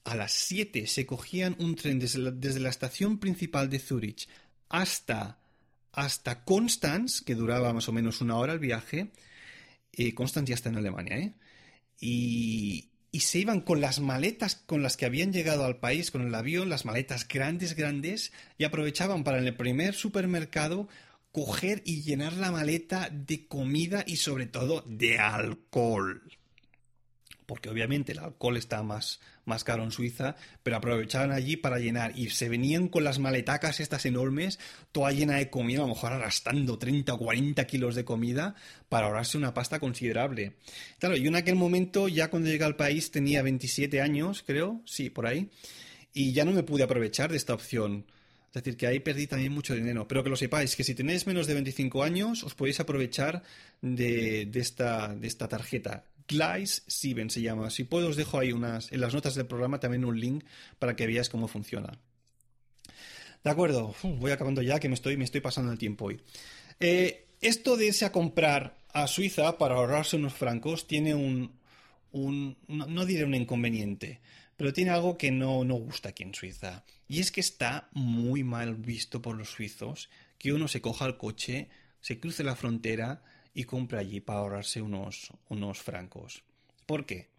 a 0.06 0.16
las 0.16 0.32
7 0.32 0.88
se 0.88 1.06
cogían 1.06 1.58
un 1.60 1.76
tren 1.76 2.00
desde 2.00 2.20
la, 2.20 2.32
desde 2.32 2.62
la 2.62 2.70
estación 2.70 3.20
principal 3.20 3.70
de 3.70 3.80
Zurich 3.80 4.30
hasta, 4.70 5.42
hasta 5.92 6.46
Constance, 6.46 7.26
que 7.26 7.36
duraba 7.36 7.74
más 7.74 7.90
o 7.90 7.92
menos 7.92 8.22
una 8.22 8.38
hora 8.38 8.54
el 8.54 8.60
viaje. 8.60 9.12
Eh, 9.92 10.14
Constance 10.14 10.52
ya 10.52 10.56
está 10.56 10.70
en 10.70 10.78
Alemania, 10.78 11.18
¿eh? 11.18 11.34
Y, 12.00 12.95
y 13.16 13.22
se 13.22 13.40
iban 13.40 13.62
con 13.62 13.80
las 13.80 14.02
maletas 14.02 14.56
con 14.56 14.84
las 14.84 14.98
que 14.98 15.06
habían 15.06 15.32
llegado 15.32 15.64
al 15.64 15.78
país, 15.78 16.12
con 16.12 16.28
el 16.28 16.36
avión, 16.36 16.68
las 16.68 16.84
maletas 16.84 17.26
grandes, 17.26 17.74
grandes, 17.74 18.34
y 18.58 18.66
aprovechaban 18.66 19.24
para 19.24 19.38
en 19.38 19.48
el 19.48 19.56
primer 19.56 19.94
supermercado 19.94 20.90
coger 21.32 21.82
y 21.86 22.02
llenar 22.02 22.34
la 22.34 22.52
maleta 22.52 23.10
de 23.10 23.48
comida 23.48 24.04
y 24.06 24.18
sobre 24.18 24.48
todo 24.48 24.84
de 24.86 25.18
alcohol 25.18 26.24
porque 27.46 27.70
obviamente 27.70 28.12
el 28.12 28.20
alcohol 28.20 28.58
está 28.58 28.82
más, 28.84 29.20
más 29.46 29.64
caro 29.64 29.84
en 29.84 29.92
Suiza, 29.92 30.36
pero 30.64 30.78
aprovechaban 30.78 31.32
allí 31.32 31.56
para 31.56 31.80
llenar 31.80 32.18
y 32.18 32.30
se 32.30 32.50
venían 32.50 32.88
con 32.88 33.04
las 33.04 33.20
maletacas 33.20 33.80
estas 33.80 34.06
enormes, 34.06 34.60
toda 34.92 35.12
llena 35.12 35.36
de 35.36 35.50
comida, 35.50 35.80
a 35.80 35.88
lo 35.88 35.94
mejor 35.94 36.14
arrastrando 36.14 36.78
30 36.78 37.14
o 37.14 37.18
40 37.18 37.66
kilos 37.68 37.96
de 37.96 38.06
comida 38.06 38.56
para 38.90 39.08
ahorrarse 39.08 39.38
una 39.38 39.54
pasta 39.54 39.80
considerable. 39.80 40.54
Claro, 41.00 41.16
yo 41.16 41.28
en 41.28 41.36
aquel 41.36 41.56
momento, 41.56 42.08
ya 42.08 42.30
cuando 42.30 42.50
llegué 42.50 42.64
al 42.64 42.76
país, 42.76 43.12
tenía 43.12 43.42
27 43.42 44.02
años, 44.02 44.44
creo, 44.46 44.82
sí, 44.86 45.10
por 45.10 45.28
ahí, 45.28 45.50
y 46.14 46.32
ya 46.34 46.46
no 46.46 46.52
me 46.52 46.64
pude 46.64 46.84
aprovechar 46.84 47.32
de 47.32 47.38
esta 47.38 47.54
opción. 47.54 48.06
Es 48.56 48.64
decir, 48.64 48.78
que 48.78 48.88
ahí 48.88 49.02
perdí 49.02 49.28
también 49.28 49.52
mucho 49.52 49.76
dinero. 49.76 50.08
Pero 50.08 50.24
que 50.24 50.30
lo 50.30 50.38
sepáis, 50.38 50.78
que 50.78 50.86
si 50.86 50.96
tenéis 50.96 51.28
menos 51.28 51.46
de 51.46 51.56
25 51.56 52.04
años, 52.04 52.42
os 52.46 52.56
podéis 52.56 52.80
aprovechar 52.80 53.44
de, 53.82 54.46
de, 54.46 54.60
esta, 54.62 55.14
de 55.14 55.28
esta 55.28 55.50
tarjeta. 55.50 56.06
Glice 56.28 56.82
7 56.88 57.30
se 57.30 57.42
llama. 57.42 57.70
Si 57.70 57.84
puedo, 57.84 58.10
os 58.10 58.16
dejo 58.16 58.40
ahí 58.40 58.52
unas, 58.52 58.92
en 58.92 59.02
las 59.02 59.14
notas 59.14 59.36
del 59.36 59.46
programa 59.46 59.80
también 59.80 60.06
un 60.06 60.20
link 60.20 60.44
para 60.80 60.96
que 60.96 61.08
veáis 61.08 61.30
cómo 61.30 61.48
funciona. 61.48 62.00
De 63.44 63.52
acuerdo, 63.52 63.94
voy 64.04 64.32
acabando 64.32 64.62
ya 64.62 64.80
que 64.80 64.90
me 64.90 64.96
estoy, 64.96 65.18
me 65.18 65.24
estoy 65.24 65.42
pasando 65.42 65.72
el 65.72 65.78
tiempo 65.78 66.06
hoy. 66.06 66.22
Eh, 66.80 67.28
esto 67.42 67.78
de 67.78 67.88
irse 67.88 68.06
a 68.06 68.12
comprar 68.12 68.78
a 68.92 69.08
Suiza 69.08 69.58
para 69.58 69.76
ahorrarse 69.76 70.16
unos 70.16 70.34
francos 70.34 70.88
tiene 70.88 71.14
un, 71.14 71.52
un 72.12 72.58
no, 72.68 72.88
no, 72.88 73.06
diré 73.06 73.26
un 73.26 73.36
inconveniente, 73.36 74.22
pero 74.58 74.74
tiene 74.74 74.92
algo 74.92 75.18
que 75.18 75.32
no, 75.32 75.64
no 75.64 75.76
gusta 75.76 76.10
aquí 76.10 76.24
en 76.24 76.34
Suiza. 76.34 76.84
Y 77.08 77.20
es 77.20 77.32
que 77.32 77.42
está 77.42 77.90
muy 77.94 78.44
mal 78.44 78.76
visto 78.76 79.22
por 79.22 79.36
los 79.36 79.52
suizos 79.52 80.10
que 80.40 80.54
uno 80.54 80.68
se 80.68 80.82
coja 80.82 81.06
el 81.06 81.18
coche, 81.18 81.70
se 82.02 82.20
cruce 82.20 82.44
la 82.44 82.56
frontera 82.56 83.22
y 83.56 83.64
compra 83.64 84.02
allí 84.02 84.20
para 84.20 84.40
ahorrarse 84.40 84.82
unos, 84.82 85.32
unos 85.50 85.82
francos. 85.82 86.44
¿Por 86.86 87.06
qué? 87.06 87.30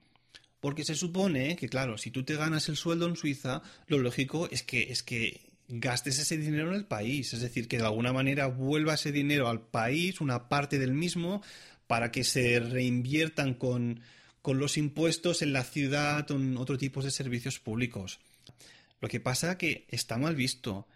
Porque 0.59 0.85
se 0.85 0.97
supone 0.97 1.55
que, 1.55 1.69
claro, 1.69 1.99
si 1.99 2.11
tú 2.11 2.25
te 2.25 2.35
ganas 2.35 2.69
el 2.69 2.77
sueldo 2.77 3.07
en 3.07 3.15
Suiza, 3.15 3.63
lo 3.87 3.99
lógico 3.99 4.49
es 4.51 4.63
que, 4.65 4.91
es 4.91 5.03
que 5.03 5.43
gastes 5.69 6.19
ese 6.19 6.39
dinero 6.39 6.71
en 6.71 6.77
el 6.77 6.87
país. 6.87 7.35
Es 7.35 7.41
decir, 7.43 7.69
que 7.69 7.77
de 7.77 7.85
alguna 7.85 8.13
manera 8.13 8.47
vuelva 8.47 8.95
ese 8.95 9.13
dinero 9.13 9.49
al 9.49 9.61
país, 9.61 10.21
una 10.21 10.49
parte 10.49 10.79
del 10.79 10.95
mismo, 10.95 11.43
para 11.87 12.11
que 12.11 12.25
se 12.25 12.59
reinviertan 12.59 13.55
con, 13.55 14.01
con 14.41 14.59
los 14.59 14.79
impuestos 14.79 15.43
en 15.43 15.53
la 15.53 15.65
ciudad 15.65 16.29
o 16.31 16.37
en 16.37 16.57
otro 16.57 16.79
tipo 16.79 17.03
de 17.03 17.11
servicios 17.11 17.61
públicos. 17.61 18.19
Lo 19.01 19.09
que 19.09 19.21
pasa 19.21 19.59
que 19.59 19.87
está 19.91 20.17
mal 20.17 20.35
visto. 20.35 20.89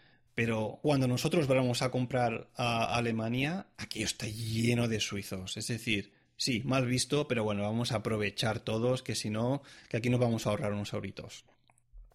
Pero 0.42 0.78
cuando 0.80 1.06
nosotros 1.06 1.46
vamos 1.46 1.82
a 1.82 1.90
comprar 1.90 2.48
a 2.56 2.96
Alemania, 2.96 3.66
aquí 3.76 4.02
está 4.02 4.26
lleno 4.26 4.88
de 4.88 4.98
suizos. 4.98 5.58
Es 5.58 5.66
decir, 5.66 6.14
sí, 6.38 6.62
mal 6.64 6.86
visto, 6.86 7.28
pero 7.28 7.44
bueno, 7.44 7.60
vamos 7.60 7.92
a 7.92 7.96
aprovechar 7.96 8.60
todos, 8.60 9.02
que 9.02 9.14
si 9.14 9.28
no, 9.28 9.60
que 9.90 9.98
aquí 9.98 10.08
nos 10.08 10.18
vamos 10.18 10.46
a 10.46 10.48
ahorrar 10.48 10.72
unos 10.72 10.94
euritos. 10.94 11.44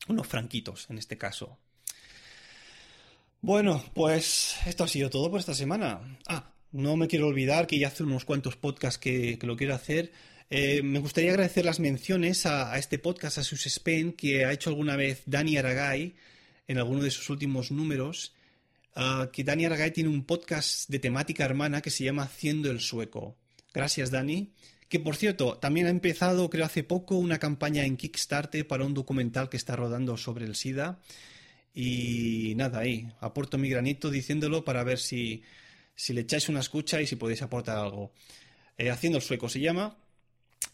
Unos 0.07 0.25
franquitos, 0.25 0.87
en 0.89 0.97
este 0.97 1.19
caso. 1.19 1.59
Bueno, 3.41 3.83
pues 3.93 4.55
esto 4.65 4.85
ha 4.85 4.87
sido 4.87 5.11
todo 5.11 5.29
por 5.29 5.39
esta 5.39 5.53
semana. 5.53 6.17
Ah, 6.27 6.51
no 6.71 6.97
me 6.97 7.07
quiero 7.07 7.27
olvidar 7.27 7.67
que 7.67 7.77
ya 7.77 7.89
hace 7.89 8.01
unos 8.01 8.25
cuantos 8.25 8.55
podcasts 8.55 8.97
que, 8.97 9.37
lo 9.43 9.55
quiero 9.55 9.75
hacer. 9.75 10.11
Eh, 10.49 10.81
me 10.81 10.97
gustaría 10.97 11.29
agradecer 11.29 11.63
las 11.63 11.79
menciones 11.79 12.47
a, 12.47 12.73
a, 12.73 12.79
este 12.79 12.97
podcast, 12.97 13.37
a 13.37 13.43
Sus 13.43 13.67
Spain, 13.67 14.13
que 14.13 14.45
ha 14.45 14.51
hecho 14.51 14.71
alguna 14.71 14.95
vez 14.95 15.21
Dani 15.27 15.57
Aragay 15.57 16.15
en 16.67 16.77
alguno 16.77 17.03
de 17.03 17.11
sus 17.11 17.29
últimos 17.29 17.71
números, 17.71 18.33
uh, 18.95 19.29
que 19.31 19.43
Dani 19.43 19.65
Aragay 19.65 19.91
tiene 19.91 20.09
un 20.09 20.25
podcast 20.25 20.89
de 20.89 20.99
temática 20.99 21.45
hermana 21.45 21.81
que 21.81 21.89
se 21.89 22.03
llama 22.03 22.23
Haciendo 22.23 22.71
el 22.71 22.79
Sueco. 22.79 23.37
Gracias, 23.73 24.11
Dani. 24.11 24.53
Que 24.89 24.99
por 24.99 25.15
cierto, 25.15 25.57
también 25.57 25.87
ha 25.87 25.89
empezado, 25.89 26.49
creo 26.49 26.65
hace 26.65 26.83
poco, 26.83 27.17
una 27.17 27.39
campaña 27.39 27.85
en 27.85 27.97
Kickstarter 27.97 28.67
para 28.67 28.85
un 28.85 28.93
documental 28.93 29.49
que 29.49 29.57
está 29.57 29.75
rodando 29.75 30.15
sobre 30.15 30.45
el 30.45 30.55
SIDA. 30.55 30.99
Y 31.73 32.53
nada, 32.55 32.79
ahí, 32.79 33.07
aporto 33.19 33.57
mi 33.57 33.69
granito 33.69 34.09
diciéndolo 34.09 34.63
para 34.63 34.83
ver 34.83 34.99
si, 34.99 35.43
si 35.95 36.13
le 36.13 36.21
echáis 36.21 36.49
una 36.49 36.61
escucha 36.61 37.01
y 37.01 37.07
si 37.07 37.15
podéis 37.15 37.41
aportar 37.41 37.77
algo. 37.77 38.13
Eh, 38.77 38.89
Haciendo 38.89 39.17
el 39.17 39.23
Sueco 39.23 39.49
se 39.49 39.59
llama. 39.59 39.97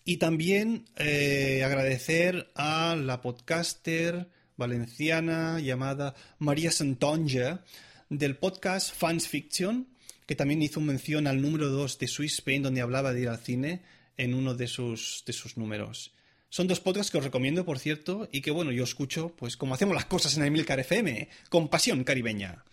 Y 0.03 0.17
también 0.17 0.85
eh, 0.97 1.63
agradecer 1.63 2.51
a 2.55 2.95
la 2.95 3.21
podcaster 3.21 4.29
valenciana 4.61 5.59
llamada 5.59 6.13
María 6.37 6.71
Santonja 6.71 7.63
del 8.09 8.37
podcast 8.37 8.93
Fans 8.95 9.27
Fiction, 9.27 9.87
que 10.27 10.35
también 10.35 10.61
hizo 10.61 10.79
mención 10.81 11.25
al 11.25 11.41
número 11.41 11.69
2 11.69 11.97
de 11.97 12.07
Swiss 12.07 12.35
Spain, 12.35 12.61
donde 12.61 12.81
hablaba 12.81 13.11
de 13.11 13.21
ir 13.21 13.29
al 13.29 13.39
cine 13.39 13.81
en 14.17 14.35
uno 14.35 14.53
de 14.53 14.67
sus, 14.67 15.23
de 15.25 15.33
sus 15.33 15.57
números. 15.57 16.13
Son 16.49 16.67
dos 16.67 16.79
podcasts 16.79 17.11
que 17.11 17.17
os 17.17 17.23
recomiendo, 17.23 17.65
por 17.65 17.79
cierto, 17.79 18.29
y 18.31 18.41
que 18.41 18.51
bueno, 18.51 18.71
yo 18.71 18.83
escucho, 18.83 19.33
pues 19.35 19.57
como 19.57 19.73
hacemos 19.73 19.95
las 19.95 20.05
cosas 20.05 20.37
en 20.37 20.43
Emilcar 20.43 20.79
FM, 20.79 21.27
con 21.49 21.67
pasión 21.67 22.03
caribeña. 22.03 22.63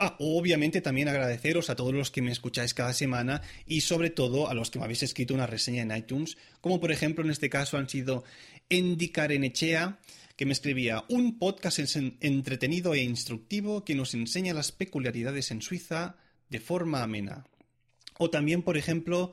Ah, 0.00 0.16
obviamente 0.18 0.80
también 0.80 1.08
agradeceros 1.08 1.70
a 1.70 1.76
todos 1.76 1.94
los 1.94 2.10
que 2.10 2.22
me 2.22 2.32
escucháis 2.32 2.74
cada 2.74 2.94
semana 2.94 3.42
y 3.64 3.82
sobre 3.82 4.10
todo 4.10 4.48
a 4.48 4.54
los 4.54 4.72
que 4.72 4.80
me 4.80 4.86
habéis 4.86 5.04
escrito 5.04 5.34
una 5.34 5.46
reseña 5.46 5.82
en 5.82 5.96
iTunes, 5.96 6.36
como 6.60 6.80
por 6.80 6.90
ejemplo 6.90 7.22
en 7.22 7.30
este 7.30 7.48
caso 7.48 7.78
han 7.78 7.88
sido 7.88 8.24
Endy 8.72 9.10
Karenechea, 9.10 9.98
que 10.42 10.46
me 10.46 10.54
escribía 10.54 11.04
un 11.08 11.38
podcast 11.38 11.78
entretenido 12.20 12.94
e 12.94 13.02
instructivo 13.04 13.84
que 13.84 13.94
nos 13.94 14.12
enseña 14.12 14.52
las 14.52 14.72
peculiaridades 14.72 15.52
en 15.52 15.62
Suiza 15.62 16.16
de 16.50 16.58
forma 16.58 17.04
amena. 17.04 17.46
O 18.18 18.28
también, 18.28 18.62
por 18.62 18.76
ejemplo, 18.76 19.30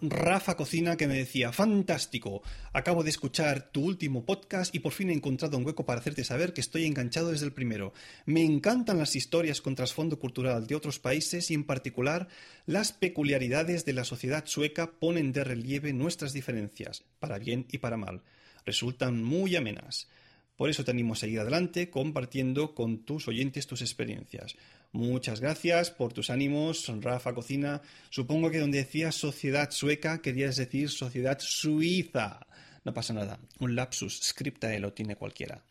Rafa 0.00 0.56
Cocina 0.56 0.96
que 0.96 1.06
me 1.06 1.18
decía, 1.18 1.52
fantástico, 1.52 2.40
acabo 2.72 3.04
de 3.04 3.10
escuchar 3.10 3.70
tu 3.70 3.84
último 3.84 4.24
podcast 4.24 4.74
y 4.74 4.78
por 4.78 4.92
fin 4.92 5.10
he 5.10 5.12
encontrado 5.12 5.58
un 5.58 5.66
hueco 5.66 5.84
para 5.84 6.00
hacerte 6.00 6.24
saber 6.24 6.54
que 6.54 6.62
estoy 6.62 6.86
enganchado 6.86 7.30
desde 7.30 7.44
el 7.44 7.52
primero. 7.52 7.92
Me 8.24 8.42
encantan 8.42 8.96
las 8.96 9.16
historias 9.16 9.60
con 9.60 9.74
trasfondo 9.74 10.18
cultural 10.18 10.66
de 10.66 10.76
otros 10.76 10.98
países 10.98 11.50
y 11.50 11.54
en 11.54 11.64
particular 11.64 12.28
las 12.64 12.92
peculiaridades 12.92 13.84
de 13.84 13.92
la 13.92 14.04
sociedad 14.04 14.46
sueca 14.46 14.92
ponen 14.92 15.32
de 15.32 15.44
relieve 15.44 15.92
nuestras 15.92 16.32
diferencias, 16.32 17.04
para 17.18 17.38
bien 17.38 17.66
y 17.70 17.76
para 17.76 17.98
mal 17.98 18.22
resultan 18.66 19.22
muy 19.22 19.56
amenas. 19.56 20.08
Por 20.56 20.68
eso 20.70 20.84
te 20.84 20.90
animo 20.90 21.14
a 21.14 21.16
seguir 21.16 21.40
adelante 21.40 21.88
compartiendo 21.90 22.74
con 22.74 23.04
tus 23.04 23.28
oyentes 23.28 23.66
tus 23.66 23.80
experiencias. 23.82 24.56
Muchas 24.92 25.40
gracias 25.40 25.90
por 25.90 26.14
tus 26.14 26.30
ánimos, 26.30 26.90
Rafa 27.00 27.34
Cocina. 27.34 27.82
Supongo 28.10 28.50
que 28.50 28.60
donde 28.60 28.78
decías 28.78 29.14
sociedad 29.14 29.70
sueca 29.70 30.22
querías 30.22 30.56
decir 30.56 30.88
sociedad 30.90 31.38
suiza. 31.38 32.46
No 32.84 32.94
pasa 32.94 33.12
nada, 33.12 33.38
un 33.58 33.76
lapsus 33.76 34.18
scriptae 34.22 34.80
lo 34.80 34.94
tiene 34.94 35.16
cualquiera. 35.16 35.62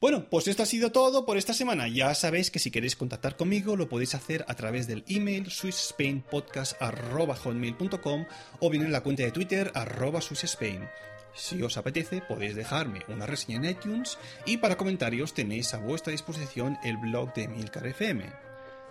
Bueno, 0.00 0.28
pues 0.28 0.48
esto 0.48 0.62
ha 0.62 0.66
sido 0.66 0.90
todo 0.92 1.26
por 1.26 1.36
esta 1.36 1.52
semana. 1.52 1.88
Ya 1.88 2.14
sabéis 2.14 2.50
que 2.50 2.58
si 2.58 2.70
queréis 2.70 2.96
contactar 2.96 3.36
conmigo 3.36 3.76
lo 3.76 3.88
podéis 3.88 4.14
hacer 4.14 4.44
a 4.48 4.54
través 4.54 4.86
del 4.86 5.04
email 5.08 5.50
swissspainpodcast.com 5.50 8.26
o 8.60 8.70
bien 8.70 8.84
en 8.84 8.92
la 8.92 9.02
cuenta 9.02 9.22
de 9.22 9.32
Twitter 9.32 9.70
arroba 9.74 10.20
swissspain. 10.20 10.88
Si 11.34 11.60
os 11.62 11.76
apetece, 11.76 12.22
podéis 12.22 12.54
dejarme 12.54 13.00
una 13.08 13.26
reseña 13.26 13.58
en 13.58 13.76
iTunes 13.76 14.18
y 14.46 14.58
para 14.58 14.76
comentarios 14.76 15.34
tenéis 15.34 15.74
a 15.74 15.78
vuestra 15.78 16.12
disposición 16.12 16.78
el 16.84 16.96
blog 16.96 17.34
de 17.34 17.48
Milcar 17.48 17.86
FM. 17.86 18.24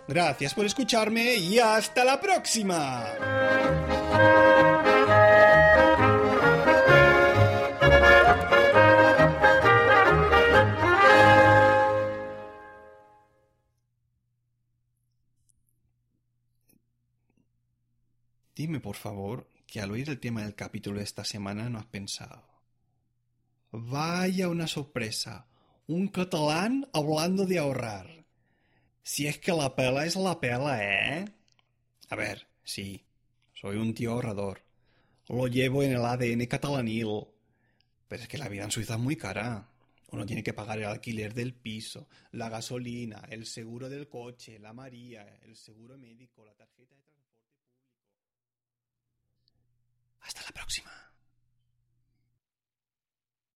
Gracias 0.06 0.52
por 0.54 0.66
escucharme 0.66 1.36
y 1.36 1.58
hasta 1.58 2.04
la 2.04 2.20
próxima. 2.20 3.06
Dime, 18.54 18.78
por 18.80 18.94
favor, 18.94 19.46
que 19.74 19.80
al 19.80 19.90
oír 19.90 20.08
el 20.08 20.20
tema 20.20 20.44
del 20.44 20.54
capítulo 20.54 20.98
de 20.98 21.04
esta 21.04 21.24
semana 21.24 21.68
no 21.68 21.80
has 21.80 21.86
pensado. 21.86 22.48
Vaya 23.72 24.48
una 24.48 24.68
sorpresa. 24.68 25.48
Un 25.88 26.06
catalán 26.06 26.88
hablando 26.92 27.44
de 27.44 27.58
ahorrar. 27.58 28.24
Si 29.02 29.26
es 29.26 29.38
que 29.38 29.50
la 29.50 29.74
pela 29.74 30.06
es 30.06 30.14
la 30.14 30.38
pela, 30.38 30.78
¿eh? 30.80 31.24
A 32.08 32.14
ver, 32.14 32.46
sí, 32.62 33.04
soy 33.52 33.76
un 33.76 33.94
tío 33.94 34.12
ahorrador. 34.12 34.62
Lo 35.26 35.48
llevo 35.48 35.82
en 35.82 35.90
el 35.90 36.04
ADN 36.04 36.46
catalanil. 36.46 37.26
Pero 38.06 38.22
es 38.22 38.28
que 38.28 38.38
la 38.38 38.48
vida 38.48 38.62
en 38.62 38.70
Suiza 38.70 38.94
es 38.94 39.00
muy 39.00 39.16
cara. 39.16 39.72
Uno 40.12 40.24
tiene 40.24 40.44
que 40.44 40.54
pagar 40.54 40.78
el 40.78 40.84
alquiler 40.84 41.34
del 41.34 41.52
piso, 41.52 42.06
la 42.30 42.48
gasolina, 42.48 43.24
el 43.28 43.44
seguro 43.44 43.88
del 43.88 44.06
coche, 44.06 44.60
la 44.60 44.72
María, 44.72 45.40
el 45.42 45.56
seguro 45.56 45.98
médico, 45.98 46.44
la 46.44 46.54
tarjeta 46.54 46.94
de 46.94 47.02
transporte 47.02 47.48
público. 47.48 47.74
Hasta 50.24 50.42
la 50.42 50.52
próxima. 50.52 50.90